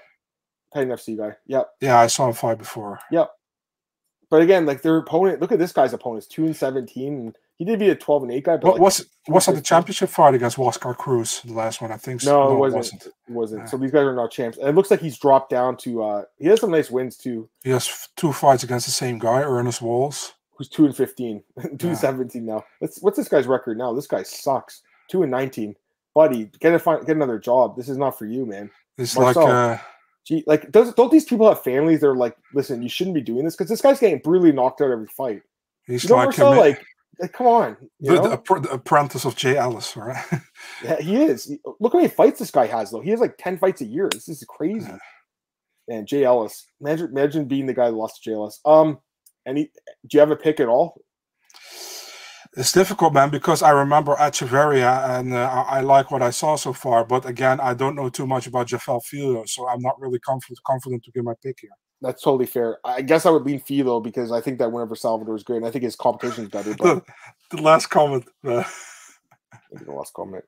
[0.74, 1.36] Titan FC guy.
[1.46, 1.70] Yep.
[1.80, 3.00] yeah, I saw him fight before.
[3.10, 3.24] Yeah.
[4.28, 7.64] But again, like their opponent, look at this guy's opponents, two and seventeen, and he
[7.64, 8.56] did be a twelve and eight guy.
[8.56, 11.42] But What like, was was that the championship fight against Oscar Cruz?
[11.44, 12.20] The last one, I think.
[12.20, 12.30] so.
[12.30, 13.06] no, it wasn't.
[13.06, 13.62] It wasn't.
[13.62, 13.66] Yeah.
[13.66, 14.58] So these guys are not champs.
[14.58, 16.02] And it looks like he's dropped down to.
[16.04, 17.48] uh He has some nice wins too.
[17.64, 20.34] He has two fights against the same guy, Ernest Walls.
[20.56, 21.42] Who's two and 15,
[21.78, 21.94] 2 yeah.
[21.94, 22.64] 17 now.
[22.80, 23.02] Let's.
[23.02, 23.92] What's this guy's record now?
[23.92, 24.82] This guy sucks.
[25.08, 25.74] Two and nineteen,
[26.14, 26.50] buddy.
[26.60, 27.76] Get a find, get another job.
[27.76, 28.70] This is not for you, man.
[28.98, 29.44] It's Marcel.
[29.44, 29.82] like uh,
[30.28, 32.00] Gee, like does don't these people have families?
[32.02, 34.90] They're like, listen, you shouldn't be doing this because this guy's getting brutally knocked out
[34.90, 35.40] every fight.
[35.86, 36.86] he's You know, like, Marcel, like, like,
[37.32, 40.24] come on, the, the, appr- the apprentice of Jay Ellis, right?
[40.84, 41.52] Yeah, he is.
[41.80, 43.00] Look how many fights this guy has, though.
[43.00, 44.08] He has like 10 fights a year.
[44.12, 44.86] This is crazy.
[44.86, 44.98] Yeah.
[45.88, 46.66] Man, Jay Ellis.
[46.80, 48.60] Imagine, imagine being the guy that lost to Jay Ellis.
[48.64, 48.98] Um,
[49.46, 49.64] any
[50.06, 51.00] do you have a pick at all?
[52.56, 56.56] It's difficult, man, because I remember Echeverria and uh, I, I like what I saw
[56.56, 57.04] so far.
[57.04, 60.58] But again, I don't know too much about Jafel Filho, so I'm not really confident
[60.66, 61.70] confident to give my pick here.
[62.00, 62.78] That's totally fair.
[62.84, 65.56] I guess I would lean Filho because I think that win over Salvador is great,
[65.58, 66.74] and I think his competition is better.
[66.74, 67.04] But
[67.50, 68.26] The last comment.
[68.46, 68.62] Uh,
[69.72, 70.44] maybe the last comment.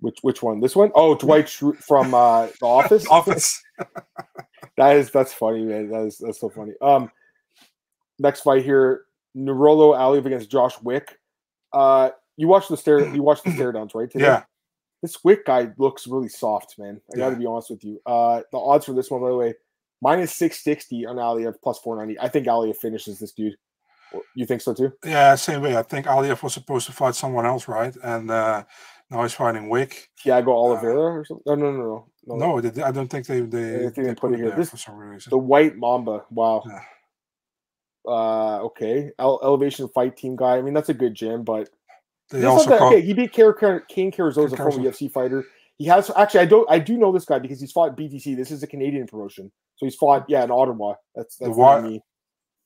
[0.00, 0.60] Which which one?
[0.60, 0.90] This one?
[0.94, 3.06] Oh, Dwight Schrute from uh, The Office.
[3.10, 3.62] office.
[4.76, 5.90] That is that's funny, man.
[5.90, 6.72] That is that's so funny.
[6.80, 7.10] Um,
[8.18, 9.04] next fight here,
[9.36, 11.18] Nurullo Aliyev against Josh Wick.
[11.72, 13.14] Uh, you watched the stare.
[13.14, 14.10] You watched the stare downs, right?
[14.10, 14.24] today?
[14.24, 14.44] Yeah.
[15.02, 17.00] This Wick guy looks really soft, man.
[17.12, 18.00] I got to be honest with you.
[18.04, 19.54] Uh, the odds for this one, by the way,
[20.02, 22.18] minus six sixty on Aliyev, plus four ninety.
[22.18, 23.56] I think Aliyev finishes this dude.
[24.34, 24.92] You think so too?
[25.04, 25.76] Yeah, same way.
[25.76, 27.94] I think Aliyev was supposed to fight someone else, right?
[28.02, 28.64] And uh,
[29.08, 30.08] now he's fighting Wick.
[30.24, 31.44] Thiago Oliveira or something?
[31.46, 32.06] No, no, no, no.
[32.26, 32.34] no.
[32.36, 34.50] No, they, I don't think they they, think they put it here.
[34.56, 35.30] This- for some reason.
[35.30, 36.24] The White Mamba.
[36.30, 36.64] Wow.
[36.66, 36.80] Yeah.
[38.06, 39.10] Uh, okay.
[39.18, 40.56] Ele- Elevation Fight Team guy.
[40.56, 41.68] I mean, that's a good gym, but
[42.30, 45.44] They also that- call okay, he beat Car- Car- Kane Carrizo's a former UFC fighter.
[45.80, 48.36] He has actually I don't I do know this guy because he's fought BTC.
[48.36, 49.50] This is a Canadian promotion.
[49.76, 50.94] So he's fought yeah in Ottawa.
[51.14, 52.02] That's The that's Wi- me.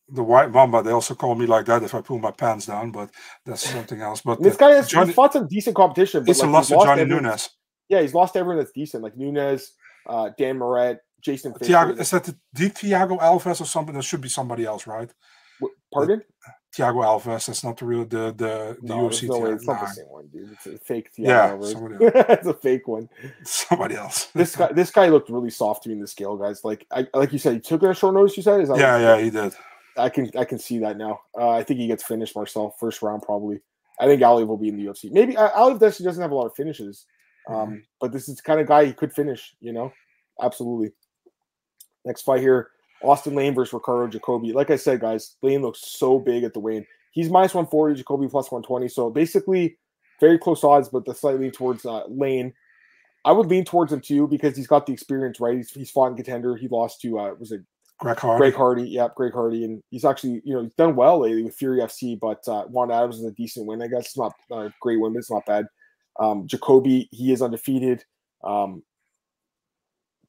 [0.09, 0.83] the White Mamba.
[0.83, 3.11] They also call me like that if I pull my pants down, but
[3.46, 4.20] that's something else.
[4.20, 6.24] But And this guy has Johnny- fought some decent competition.
[6.24, 7.50] But it's a loss to Johnny everyone- Nunes.
[7.88, 9.72] Yeah, he's lost everyone that's decent, like Nunez,
[10.09, 11.53] uh, Dan Moret, Jason.
[11.53, 13.94] Thiago, is that the, the Thiago Alves or something?
[13.94, 15.12] That should be somebody else, right?
[15.92, 16.22] Pardon?
[16.77, 17.47] Thiago Alves.
[17.47, 19.29] That's not the real the the, the No, UFC.
[19.29, 19.51] no way.
[19.51, 19.55] Thiago.
[19.57, 20.53] It's not Nah, the same one, dude.
[20.53, 21.97] It's a fake Thiago Yeah, somebody
[22.33, 23.09] it's a fake one.
[23.45, 24.29] somebody else.
[24.35, 26.65] This guy, this guy looked really soft to me in the scale, guys.
[26.65, 28.37] Like, I like you said, he took it at short notice.
[28.37, 29.55] You said, is that yeah, yeah, he did.
[29.97, 31.21] I can I can see that now.
[31.39, 33.61] Uh, I think he gets finished Marcel first round probably.
[34.01, 35.13] I think Ali will be in the UFC.
[35.13, 37.07] Maybe uh, Ali actually doesn't have a lot of finishes,
[37.49, 37.77] um, Mm-hmm.
[38.01, 39.55] but this is the kind of guy he could finish.
[39.61, 39.93] You know,
[40.43, 40.91] absolutely.
[42.05, 42.71] Next fight here:
[43.05, 44.53] Austin Lane versus Ricardo Jacoby.
[44.53, 46.87] Like I said, guys, Lane looks so big at the weigh-in.
[47.12, 48.88] He's minus one forty, Jacoby plus one twenty.
[48.88, 49.79] So basically,
[50.21, 52.53] very close odds, but the slightly towards uh, Lane.
[53.27, 55.57] I would lean towards him too because he's got the experience, right?
[55.57, 56.57] He's, he's fought in contender.
[56.57, 57.62] He lost to uh, was it
[57.99, 58.38] Greg Hardy.
[58.38, 61.55] Greg Hardy, yep, Greg Hardy, and he's actually you know he's done well lately with
[61.55, 62.19] Fury FC.
[62.19, 64.07] But uh, Juan Adams is a decent win, I guess.
[64.07, 65.67] It's not not a great win, but it's not bad.
[66.19, 68.05] Um, Jacoby, he is undefeated,
[68.45, 68.83] um,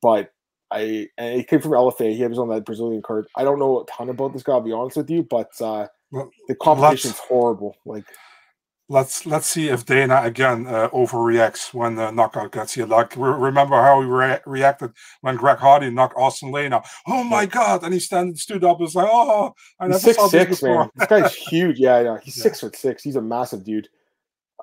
[0.01, 0.31] but
[0.75, 2.15] I and he came from LFA.
[2.15, 3.27] He was on that Brazilian card.
[3.35, 4.53] I don't know a ton about this guy.
[4.53, 7.75] I'll be honest with you, but uh, Well, the competition's horrible.
[7.85, 8.05] Like
[8.87, 12.85] Let's let's see if Dana again uh, overreacts when the knockout gets here.
[12.85, 16.85] Like re- remember how he rea- reacted when Greg Hardy knocked Austin Lane out.
[17.07, 17.83] Oh my god!
[17.83, 18.77] And he stand, stood up.
[18.77, 20.77] and was like, oh, I never six saw this six, before.
[20.81, 20.89] man.
[20.97, 21.79] This guy's huge.
[21.79, 22.17] Yeah, yeah.
[22.21, 22.43] He's Yeah.
[22.43, 23.01] six foot six.
[23.01, 23.89] He's a massive dude.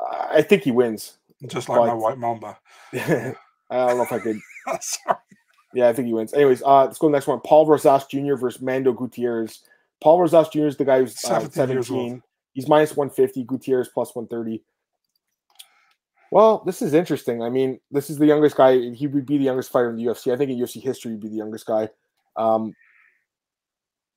[0.00, 1.18] Uh, I think he wins.
[1.48, 2.56] Just like my white mamba.
[2.92, 3.34] I
[3.70, 4.38] don't know if I could.
[4.80, 5.16] Sorry.
[5.74, 6.34] Yeah, I think he wins.
[6.34, 7.40] Anyways, uh, let's go to the next one.
[7.40, 8.34] Paul Rosas Jr.
[8.34, 9.60] versus Mando Gutierrez.
[10.02, 10.66] Paul Rosas Jr.
[10.66, 12.22] is the guy who's uh, 17 17.
[12.52, 13.44] He's minus 150.
[13.44, 14.62] Gutierrez plus 130.
[16.30, 17.42] Well, this is interesting.
[17.42, 18.90] I mean, this is the youngest guy.
[18.92, 20.32] He would be the youngest fighter in the UFC.
[20.32, 21.88] I think in UFC history, he'd be the youngest guy.
[22.36, 22.74] Um,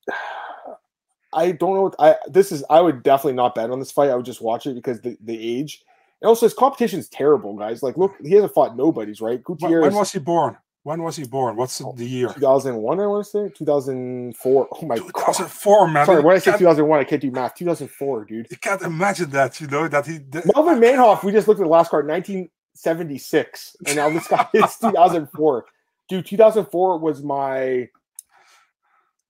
[1.34, 1.82] I don't know.
[1.82, 2.64] What, I this is.
[2.70, 4.10] I would definitely not bet on this fight.
[4.10, 5.84] I would just watch it because the, the age.
[6.22, 7.84] And also, his competition is terrible, guys.
[7.84, 9.44] Like, look, he hasn't fought nobodies, right?
[9.44, 9.82] Gutierrez.
[9.84, 10.56] when was he born?
[10.86, 11.56] When was he born?
[11.56, 12.28] What's the, the year?
[12.32, 14.68] 2001, I want to say 2004.
[14.72, 15.08] Oh my god!
[15.08, 16.06] 2004, man.
[16.06, 17.56] Sorry, when I say 2001, I can't do math.
[17.56, 18.46] 2004, dude.
[18.52, 20.20] You can't imagine that, you know, that he.
[20.20, 21.24] That, Melvin Manhoef.
[21.24, 25.66] We just looked at the last card, 1976, and now this guy is 2004.
[26.08, 27.90] Dude, 2004 was my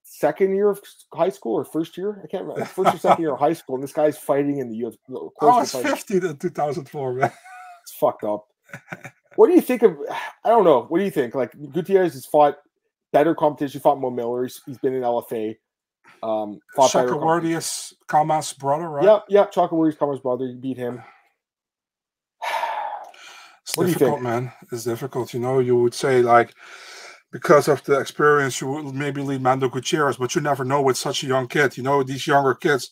[0.04, 0.82] second year of
[1.13, 2.20] high school or first year.
[2.22, 2.65] I can't remember.
[2.65, 4.96] First or second year of high school, and this guy's fighting in the U.S.
[5.08, 7.32] I close was to 15 in 2004, man.
[7.84, 8.48] It's fucked up.
[9.36, 9.98] What do you think of?
[10.43, 10.84] I don't know.
[10.84, 11.36] What do you think?
[11.36, 12.56] Like Gutierrez has fought
[13.13, 13.82] better competition.
[13.82, 14.43] Fought Mo Miller.
[14.43, 15.56] He's, he's been in LFA.
[16.24, 16.91] Um, fought.
[16.91, 19.06] Chakrawardius Kamas brother, right?
[19.06, 19.52] Yep, yep.
[19.52, 20.45] Chocolate Warriors brother.
[20.45, 21.02] You beat him.
[23.67, 24.24] It's What do you difficult, think?
[24.30, 24.52] man.
[24.71, 25.34] It's difficult.
[25.34, 26.54] You know, you would say like
[27.32, 30.98] because of the experience, you would maybe lead Mando Gutierrez, but you never know with
[30.98, 31.76] such a young kid.
[31.76, 32.91] You know, these younger kids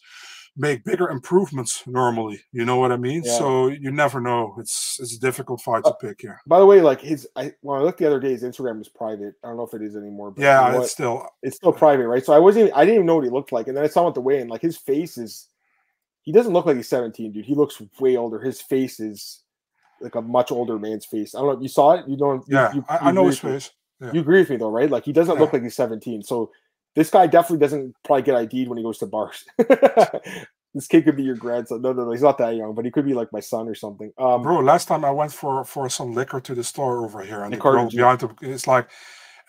[0.55, 2.39] make bigger improvements normally.
[2.51, 3.23] You know what I mean?
[3.25, 3.37] Yeah.
[3.37, 4.55] So you never know.
[4.59, 6.39] It's it's a difficult fight uh, to pick here.
[6.45, 8.89] By the way, like his, I when I looked the other day, his Instagram was
[8.89, 9.33] private.
[9.43, 10.31] I don't know if it is anymore.
[10.31, 10.83] But you know Yeah, what?
[10.83, 12.23] it's still it's still private, right?
[12.23, 13.87] So I wasn't, even, I didn't even know what he looked like, and then I
[13.87, 14.47] saw him at the weigh-in.
[14.47, 15.47] Like his face is,
[16.21, 17.45] he doesn't look like he's 17, dude.
[17.45, 18.39] He looks way older.
[18.39, 19.41] His face is
[20.01, 21.33] like a much older man's face.
[21.33, 22.07] I don't know if you saw it.
[22.07, 22.43] You don't.
[22.47, 22.73] yeah.
[22.73, 23.71] you, I, you I know his face.
[24.01, 24.11] Yeah.
[24.13, 24.89] You agree with me though, right?
[24.89, 25.41] Like he doesn't Yeah.
[25.41, 26.23] look like he's 17.
[26.23, 26.51] So
[26.95, 29.43] this guy definitely doesn't probably get ID'd when he goes to bars.
[30.73, 31.81] this kid could be your grandson.
[31.81, 33.75] No, no, no, he's not that young, but he could be like my son or
[33.75, 34.11] something.
[34.17, 37.43] Um, Bro, last time I went for for some liquor to the store over here,
[37.43, 38.89] and the girl behind the, it's like,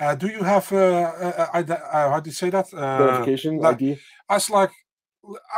[0.01, 3.59] uh, "Do you have uh, uh, uh, uh, how do you say that?" Uh, verification
[3.59, 3.99] like- ID.
[4.29, 4.71] I was like,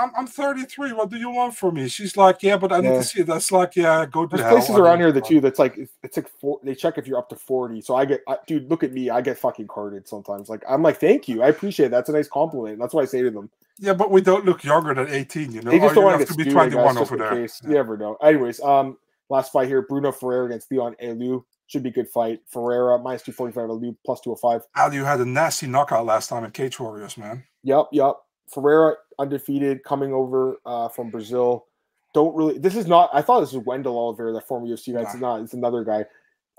[0.01, 0.93] I'm, I'm 33.
[0.93, 1.89] What do you want from me?
[1.89, 3.27] She's like, yeah, but I need to see it.
[3.27, 4.57] That's like, yeah, go to There's hell.
[4.59, 5.41] places I around here that too.
[5.41, 7.81] That's like it's- like four, they check if you're up to forty.
[7.81, 9.11] So I get, I, dude, look at me.
[9.11, 10.49] I get fucking carded sometimes.
[10.49, 11.91] Like I'm like, thank you, I appreciate it.
[11.91, 12.79] That's a nice compliment.
[12.79, 13.51] That's what I say to them.
[13.79, 15.71] Yeah, but we don't look younger than 18, you know.
[15.71, 17.31] They just don't want have to to be 21 guess, just over there.
[17.43, 17.61] case.
[17.63, 18.17] You never know.
[18.23, 18.97] Anyways, um,
[19.29, 21.45] last fight here: Bruno Ferreira against Leon Aliu.
[21.67, 22.41] Should be a good fight.
[22.49, 23.69] Ferreira minus two forty five.
[23.69, 24.63] Aliu plus two hundred five.
[24.77, 27.43] Al, you had a nasty knockout last time in Cage Warriors, man.
[27.65, 28.15] Yep, yep.
[28.53, 31.67] Ferreira undefeated, coming over uh, from Brazil.
[32.15, 32.59] Don't really.
[32.59, 33.11] This is not.
[33.13, 35.03] I thought this was Wendell Oliveira, that former UFC guy.
[35.03, 35.41] It's not.
[35.43, 36.05] It's another guy.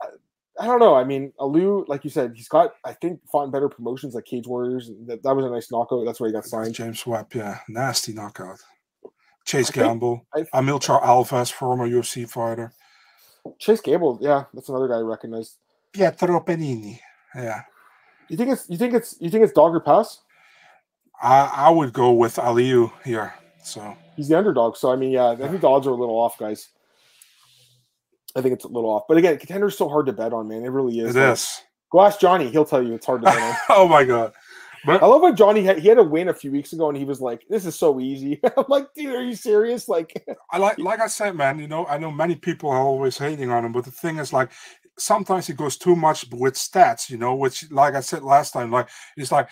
[0.02, 0.08] I,
[0.60, 0.96] I don't know.
[0.96, 2.74] I mean, Aliu, like you said, he's got.
[2.86, 4.92] I think fought in better promotions like Cage Warriors.
[5.08, 6.06] That, that was a nice knockout.
[6.06, 6.76] That's why he got signed.
[6.76, 8.60] James Webb, yeah, nasty knockout.
[9.46, 12.74] Chase I think- Gamble, I- Amilcar Alves, former UFC fighter.
[13.60, 15.56] Chase Gable, yeah, that's another guy I recognize.
[15.94, 17.00] Pietro Panini.
[17.34, 17.62] Yeah,
[18.28, 20.20] You think it's you think it's you think it's dog or pass?
[21.22, 23.34] I, I would go with Aliu here.
[23.64, 26.16] So He's the underdog, so I mean, yeah, I think the odds are a little
[26.16, 26.70] off, guys.
[28.36, 30.64] I think it's a little off, but again, contender's so hard to bet on, man.
[30.64, 31.16] It really is.
[31.16, 31.62] it Like, is.
[31.92, 33.56] Go ask Johnny; he'll tell you it's hard to bet on.
[33.70, 34.34] oh my god.
[34.88, 37.04] I love when Johnny had he had a win a few weeks ago, and he
[37.04, 40.78] was like, "This is so easy." I'm like, "Dude, are you serious?" Like, I like
[40.80, 43.72] like I said, man, you know, I know many people are always hating on him,
[43.72, 44.50] but the thing is like
[44.98, 48.72] sometimes he goes too much with stats, you know, which like I said last time,
[48.72, 49.50] like it's like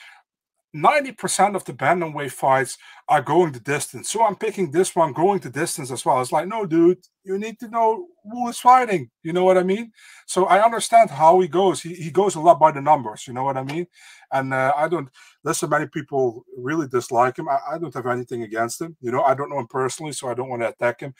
[0.75, 4.09] 90% of the bantamweight fights are going the distance.
[4.09, 6.19] So I'm picking this one going the distance as well.
[6.19, 9.09] It's like, no, dude, you need to know who is fighting.
[9.23, 9.91] You know what I mean?
[10.27, 11.81] So I understand how he goes.
[11.81, 13.25] He, he goes a lot by the numbers.
[13.25, 13.87] You know what I mean?
[14.33, 15.07] And uh, I don't
[15.45, 15.69] listen.
[15.69, 17.47] Many people really dislike him.
[17.47, 18.97] I, I don't have anything against him.
[18.99, 21.13] You know, I don't know him personally, so I don't want to attack him.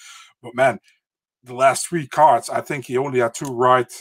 [0.44, 0.80] But man,
[1.46, 3.92] the last three cards, I think he only had two right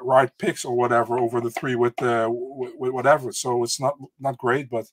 [0.00, 3.32] right picks or whatever over the three with uh, with, whatever.
[3.32, 4.86] So it's not not great, but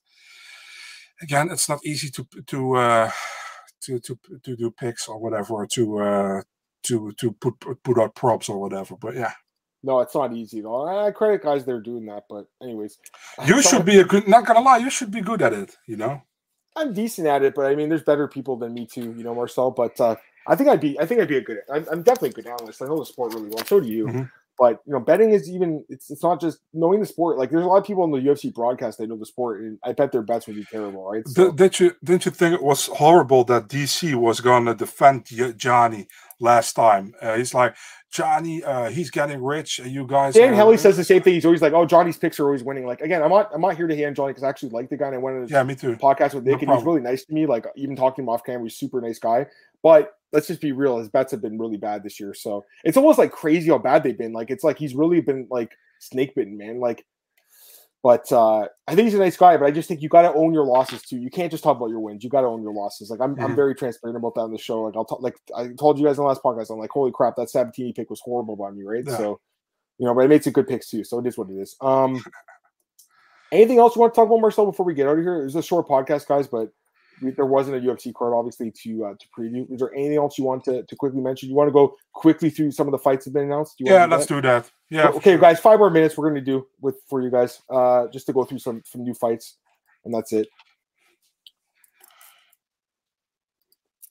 [1.22, 3.12] again, it's not easy to to uh,
[3.84, 6.42] to to to do picks or whatever or to uh,
[6.84, 8.96] to to put put out props or whatever.
[8.96, 9.34] But yeah,
[9.84, 10.88] no, it's not easy though.
[10.88, 12.98] I credit guys they're doing that, but anyways,
[13.46, 14.28] you should be a good.
[14.28, 15.76] Not gonna lie, you should be good at it.
[15.88, 16.22] You know.
[16.76, 19.36] I'm decent at it, but I mean, there's better people than me too, you know,
[19.36, 19.70] Marcel.
[19.70, 20.16] But uh,
[20.48, 21.60] I think I'd be, I think I'd be a good.
[21.72, 22.82] I'm, I'm definitely a good analyst.
[22.82, 23.64] I know the sport really well.
[23.66, 24.08] So do you.
[24.08, 24.32] Mhm.
[24.58, 25.84] But you know, betting is even.
[25.90, 27.38] It's it's not just knowing the sport.
[27.38, 29.80] Like there's a lot of people on the UFC broadcast that know the sport, and
[29.84, 31.28] I bet their bets would be terrible, right?
[31.28, 35.26] So, Did, did you didn't you think it was horrible that DC was gonna defend
[35.36, 36.08] Y- Johnny
[36.40, 37.16] last time?
[37.20, 37.76] Uh, he's like
[38.12, 39.80] Johnny, uh, he's getting rich.
[39.80, 41.34] You guys, Dan Helly says the same thing.
[41.34, 43.76] He's always like, "Oh, Johnny's picks are always winning." Like again, I'm not, I'm not
[43.76, 45.64] here to hand Johnny because I actually like the guy, and I went on "Yeah,
[45.64, 47.48] me too." podcast with No Nick, and he was really nice to me.
[47.48, 49.48] Like even talking to him off camera, he's a super nice guy.
[49.82, 52.34] But let's just be real, his bets have been really bad this year.
[52.34, 54.34] So it's almost like crazy how bad they've been.
[54.34, 56.80] Like it's like he's really been like snake bitten, man.
[56.80, 57.06] Like,
[58.02, 59.56] but uh I think he's a nice guy.
[59.56, 61.18] But I just think you got to own your losses too.
[61.18, 62.24] You can't just talk about your wins.
[62.24, 63.10] You got to own your losses.
[63.10, 63.56] Like I'm, I'm Mhm.
[63.56, 64.82] very transparent about that on the show.
[64.82, 65.22] Like I'll talk.
[65.22, 67.94] Like I told you guys in the last podcast, I'm like, holy crap, that Sabatini
[67.94, 69.04] pick was horrible by me, right?
[69.08, 69.18] Yeah.
[69.18, 69.40] So.
[70.00, 71.76] You know, but I made some good picks too, so it is what it is.
[71.80, 72.22] Um,
[73.52, 75.42] anything else you want to talk about, Marcel, before we get out of here?
[75.42, 76.72] It was a short podcast, guys, but
[77.32, 79.72] there wasn't a UFC card, obviously, to uh, to preview.
[79.72, 81.50] Is there anything else you want to, to quickly mention?
[81.50, 83.78] You want to go quickly through some of the fights that have been announced?
[83.78, 84.36] Do yeah, do let's that?
[84.36, 84.72] do that.
[84.90, 85.08] Yeah.
[85.10, 85.40] Okay, sure.
[85.40, 86.18] guys, five more minutes.
[86.18, 89.04] We're going to do with for you guys, uh, just to go through some some
[89.04, 89.58] new fights,
[90.06, 90.48] and that's it.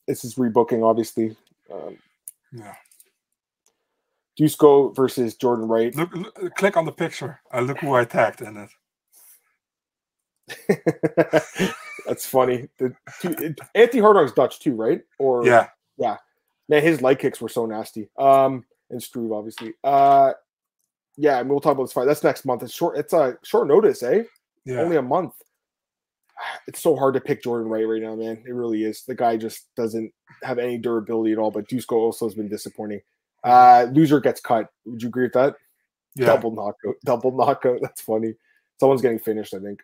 [0.09, 1.37] This is rebooking, obviously.
[1.73, 1.97] Um,
[2.53, 2.75] yeah.
[4.41, 5.95] Dusko versus Jordan Wright.
[5.95, 7.41] Look, look, click on the picture.
[7.51, 8.71] I look who I tagged in it.
[12.13, 12.69] That's funny.
[12.77, 15.01] The, two, Anthony Hardonk's Dutch too, right?
[15.19, 16.19] Or yeah, yeah.
[16.69, 18.11] Man, his leg kicks were so nasty.
[18.19, 19.73] Um, and Struve obviously.
[19.83, 20.35] Uh,
[21.17, 22.05] yeah, I and mean, we'll talk about this fight.
[22.05, 22.63] That's next month.
[22.63, 22.99] It's short.
[22.99, 24.25] It's a short notice, eh?
[24.67, 24.81] Yeah.
[24.81, 25.33] Only a month.
[26.67, 28.43] It's so hard to pick Jordan Wright right now, man.
[28.47, 29.05] It really is.
[29.05, 31.51] The guy just doesn't have any durability at all.
[31.51, 33.01] But Dusko also has been disappointing.
[33.43, 34.69] Uh, loser gets cut.
[34.85, 35.55] Would you agree with that?
[36.15, 36.27] Yeah.
[36.27, 36.97] Double knockout.
[37.05, 37.79] Double knockout.
[37.83, 38.35] That's funny.
[38.81, 39.83] Someone's getting finished, I think.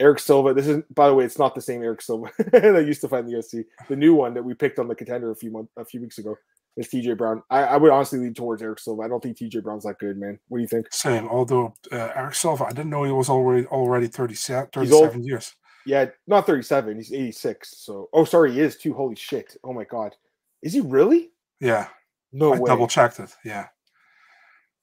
[0.00, 0.54] Eric Silva.
[0.54, 3.20] This is, by the way, it's not the same Eric Silva that used to fight
[3.20, 3.64] in the UFC.
[3.88, 6.18] The new one that we picked on the contender a few months, a few weeks
[6.18, 6.36] ago
[6.76, 7.42] is TJ Brown.
[7.50, 9.02] I, I, would honestly lean towards Eric Silva.
[9.02, 10.38] I don't think TJ Brown's that good, man.
[10.48, 10.86] What do you think?
[10.92, 11.28] Same.
[11.28, 15.54] Although uh, Eric Silva, I didn't know he was already already 37, 37 years.
[15.84, 16.96] Yeah, not 37.
[16.96, 17.74] He's 86.
[17.78, 18.94] So, oh, sorry, he is too.
[18.94, 19.56] Holy shit.
[19.64, 20.14] Oh my god,
[20.62, 21.30] is he really?
[21.60, 21.88] Yeah.
[22.32, 22.68] No I way.
[22.68, 23.34] double checked it.
[23.44, 23.68] Yeah.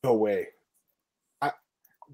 [0.04, 0.48] No way.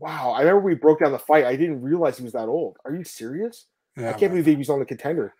[0.01, 0.31] Wow.
[0.31, 1.45] I remember we broke down the fight.
[1.45, 2.77] I didn't realize he was that old.
[2.83, 3.67] Are you serious?
[3.95, 4.09] Yeah.
[4.09, 5.35] I can't believe he was on the contender.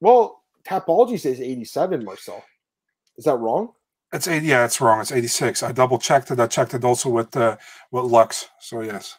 [0.00, 2.44] Well, Tapology says 87, Marcel.
[3.16, 3.72] Is that wrong?
[4.12, 4.46] It's 80.
[4.46, 5.00] Yeah, it's wrong.
[5.00, 5.62] It's 86.
[5.62, 6.40] I double checked it.
[6.40, 7.56] I checked it also with uh,
[7.90, 8.48] with Lux.
[8.60, 9.16] So yes.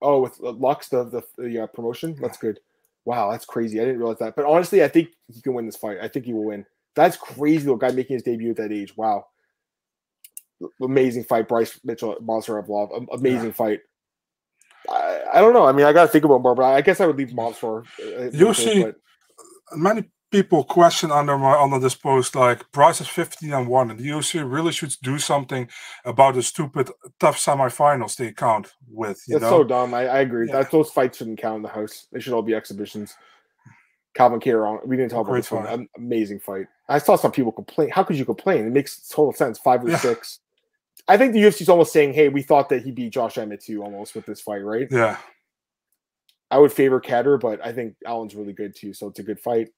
[0.00, 2.16] Oh, with Lux, the the, the uh, promotion.
[2.20, 2.60] That's good.
[3.04, 3.80] Wow, that's crazy.
[3.80, 4.36] I didn't realize that.
[4.36, 5.98] But honestly, I think he can win this fight.
[6.00, 6.64] I think he will win.
[6.94, 7.64] That's crazy.
[7.64, 8.96] The guy making his debut at that age.
[8.96, 9.26] Wow.
[10.80, 13.06] Amazing fight, Bryce Mitchell, Movsar Evloev.
[13.12, 13.52] Amazing yeah.
[13.52, 13.80] fight.
[14.88, 15.66] I, I, don't know.
[15.66, 17.84] I mean, I got to think about more, but I guess I would leave Movsar.
[18.32, 18.96] You see, but...
[19.76, 24.00] many people question under my under this post like Bryce is 15 and 1 and
[24.00, 25.68] the UFC really should do something
[26.06, 29.22] about the stupid TUF semifinals they count with.
[29.28, 29.58] You That's know?
[29.58, 29.92] so dumb.
[29.92, 30.46] I, I agree.
[30.48, 30.54] Yeah.
[30.54, 32.06] That those fights shouldn't count in the house.
[32.10, 33.14] They should all be exhibitions.
[34.14, 35.88] Calvin Kattar we didn't talk Great about this one.
[35.96, 36.66] Amazing fight.
[36.88, 37.90] I saw some people complain.
[37.90, 38.66] How could you complain?
[38.66, 39.58] It makes total sense.
[39.58, 39.98] Five or Yeah.
[39.98, 40.40] six.
[41.08, 43.82] I think the UFC's almost saying, "Hey, we thought that he beat Josh Emmett too,
[43.82, 45.18] almost with this fight, right?" Yeah.
[46.50, 49.40] I would favor Kattar, but I think Allen's really good too, so it's a good
[49.40, 49.68] fight.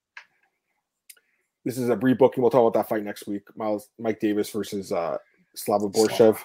[1.63, 2.39] This is a rebooking.
[2.39, 3.43] We'll talk about that fight next week.
[3.55, 5.17] Miles Mike Davis versus uh
[5.55, 6.37] Slava Borshchev.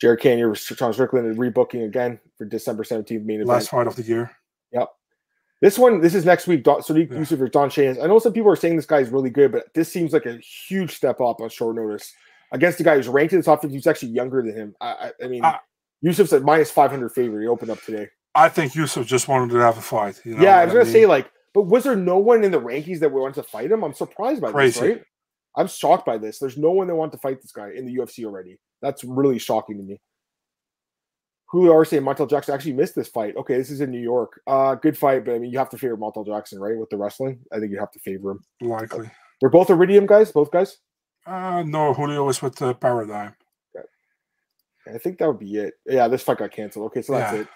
[0.00, 3.48] Jared Cannonier versus Sean Strickland and rebooking again for December 17th main event.
[3.48, 4.30] Last fight of the year.
[4.72, 4.90] Yep.
[5.60, 6.62] This one, this is next week.
[6.62, 7.18] Don, Sodiq Yeah.
[7.18, 7.96] Yusuff or Don Shane.
[8.00, 10.36] I know some people are saying this guy's really good, but this seems like a
[10.36, 12.12] huge step up on short notice
[12.52, 13.74] against the guy who's ranked in the top 50.
[13.74, 14.74] Who's actually younger than him.
[14.80, 15.60] I, I, I mean, Ah.
[16.04, 17.42] Yusuff's at minus 500 favorite.
[17.42, 18.08] He opened up today.
[18.34, 20.20] I think Yusuff just wanted to have a fight.
[20.24, 22.60] You know yeah, I was gonna say like, but was there no one in the
[22.60, 23.82] rankings that wanted to fight him?
[23.82, 24.80] I'm surprised by Crazy.
[24.80, 24.88] this.
[24.90, 25.02] Right?
[25.56, 26.38] I'm shocked by this.
[26.38, 28.58] There's no one that wanted to fight this guy in the UFC already.
[28.80, 30.00] That's really shocking to me.
[31.50, 33.34] Julio Arce and Montel Jackson actually missed this fight.
[33.36, 34.40] Okay, this is in New York.
[34.46, 36.76] Uh, good fight, but I mean, you have to favor Montel Jackson, right?
[36.78, 38.40] With the wrestling, I think you have to favor him.
[38.60, 39.10] likely.
[39.40, 40.76] They're both Iridium guys, both guys.
[41.28, 43.34] Uh, no, Julio is with uh, Paradigm.
[44.92, 45.74] I think that would be it.
[45.84, 46.86] Yeah, this fight got canceled.
[46.86, 47.40] Okay, so that's Yeah.
[47.42, 47.48] it.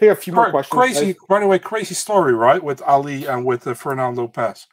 [0.00, 0.78] Take a few more Cra- questions.
[0.80, 1.16] Crazy, guys.
[1.28, 2.62] by the way, crazy story, right?
[2.64, 4.66] With Ali and with uh, Fernando Lopez.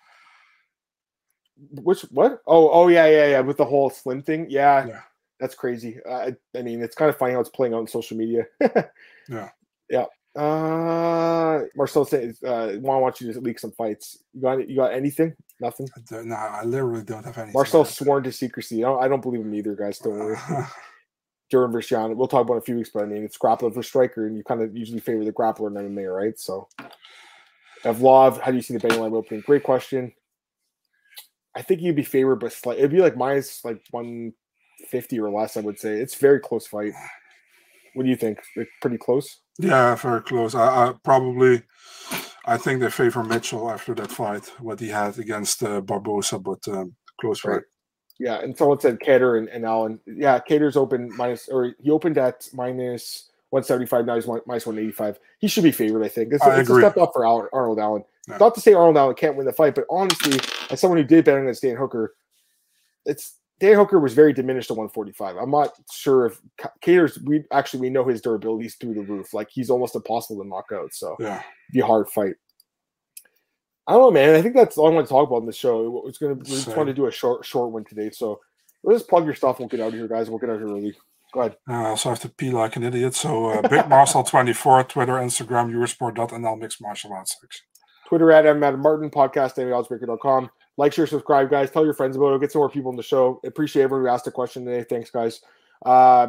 [1.73, 2.41] Which what?
[2.47, 3.39] Oh, oh yeah, yeah, yeah.
[3.41, 5.02] With the whole slim thing, yeah, Yeah.
[5.41, 5.99] that's crazy.
[6.08, 8.45] Uh, I, I mean, it's kind of funny how it's playing out on social media.
[9.28, 9.49] Yeah.
[9.91, 10.06] yeah.
[10.39, 14.19] Uh, Marcel says, uh, Juan wants you to leak some fights.
[14.34, 15.34] You got you got anything?
[15.60, 15.89] Nothing.
[16.12, 17.52] Nah, I literally don't have anything.
[17.54, 17.97] Marcel's else.
[17.97, 18.86] sworn to secrecy.
[18.86, 19.99] I don't, I don't believe him either, guys.
[19.99, 20.38] Don't worry.
[21.49, 22.15] Dern versus Yan.
[22.15, 24.28] We'll talk about it in a few weeks, but I mean, it's grappler versus striker,
[24.28, 26.39] and you kind of usually favor the grappler in MMA, right?
[26.39, 26.69] So,
[27.84, 29.43] Evloev, how do you see the betting line opening?
[29.45, 30.13] Great question.
[31.54, 32.78] I think you'd be favored, but slight.
[32.78, 34.32] It'd be like minus like one
[34.88, 35.58] fifty or less.
[35.58, 36.93] I would say it's very close fight.
[37.95, 38.39] What do you think?
[38.56, 39.41] Like, pretty close.
[39.60, 40.56] Yeah, very close.
[40.56, 41.63] I, I probably,
[42.45, 46.65] I think they favor Mitchell after that fight, what he had against uh, Barbosa, but
[46.73, 47.63] um, close fight.
[48.19, 50.00] Yeah, and someone said Kattar and, and Allen.
[50.06, 54.06] Yeah, Kattar's open minus, or he opened at minus 175.
[54.06, 55.19] Now he's mi- minus 185.
[55.40, 56.33] He should be favored, I think.
[56.33, 58.04] It's, I it's a step up for Arnold Allen.
[58.27, 58.38] Yeah.
[58.38, 61.25] Not to say Arnold Allen can't win the fight, but honestly, as someone who did
[61.25, 62.13] bet against Dan Hooker,
[63.06, 65.35] it's Dan Hooker was very diminished at 145.
[65.37, 67.19] I'm not sure if Ca- Kattar's.
[67.23, 69.33] We actually we know his durability is through the roof.
[69.33, 70.93] Like he's almost impossible to knock out.
[70.93, 71.41] So Yeah.
[71.73, 72.35] be a hard fight.
[73.87, 74.35] I don't know, man.
[74.35, 76.03] I think that's all I want to talk about in the show.
[76.07, 76.75] It's gonna we just Same.
[76.75, 78.12] want to do a short short one today.
[78.12, 78.39] So
[78.83, 79.60] let's plug your stuff.
[79.60, 80.29] We'll get out of here, guys.
[80.29, 80.95] We'll get out of here early.
[81.33, 81.57] Go ahead.
[81.69, 83.13] Uh, I also have to pee like an idiot.
[83.15, 87.65] So uh, Big Marcel 24, Twitter, Instagram, Eurosport.nl, Mixed Martial Arts section.
[88.07, 88.60] Twitter at M.
[88.60, 90.49] Martin, podcast at oddsbreaker.com.
[90.80, 91.69] Like, share, subscribe, guys.
[91.69, 92.40] Tell your friends about it.
[92.40, 93.42] Get some more people on the show.
[93.46, 94.86] Appreciate everyone who asked a question today.
[94.90, 95.42] Thanks, guys.
[95.86, 96.27] Uh,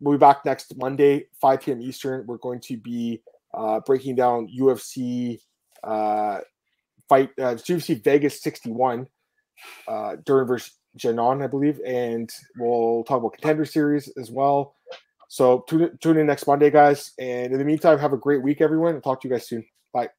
[0.00, 1.82] we'll be back next Monday, 5 p.m.
[1.82, 2.24] Eastern.
[2.26, 3.20] We're going to be
[3.52, 5.38] uh, breaking down UFC
[5.82, 6.38] uh,
[7.10, 9.06] fight, uh, UFC Vegas 61,
[9.86, 11.78] uh, Dern versus Janon, I believe.
[11.86, 14.76] And we'll talk about contender series as well.
[15.28, 17.12] So tune, tune in next Monday, guys.
[17.18, 18.94] And in the meantime, have a great week, everyone.
[18.94, 19.62] I'll talk to you guys soon.
[19.92, 20.08] Bye.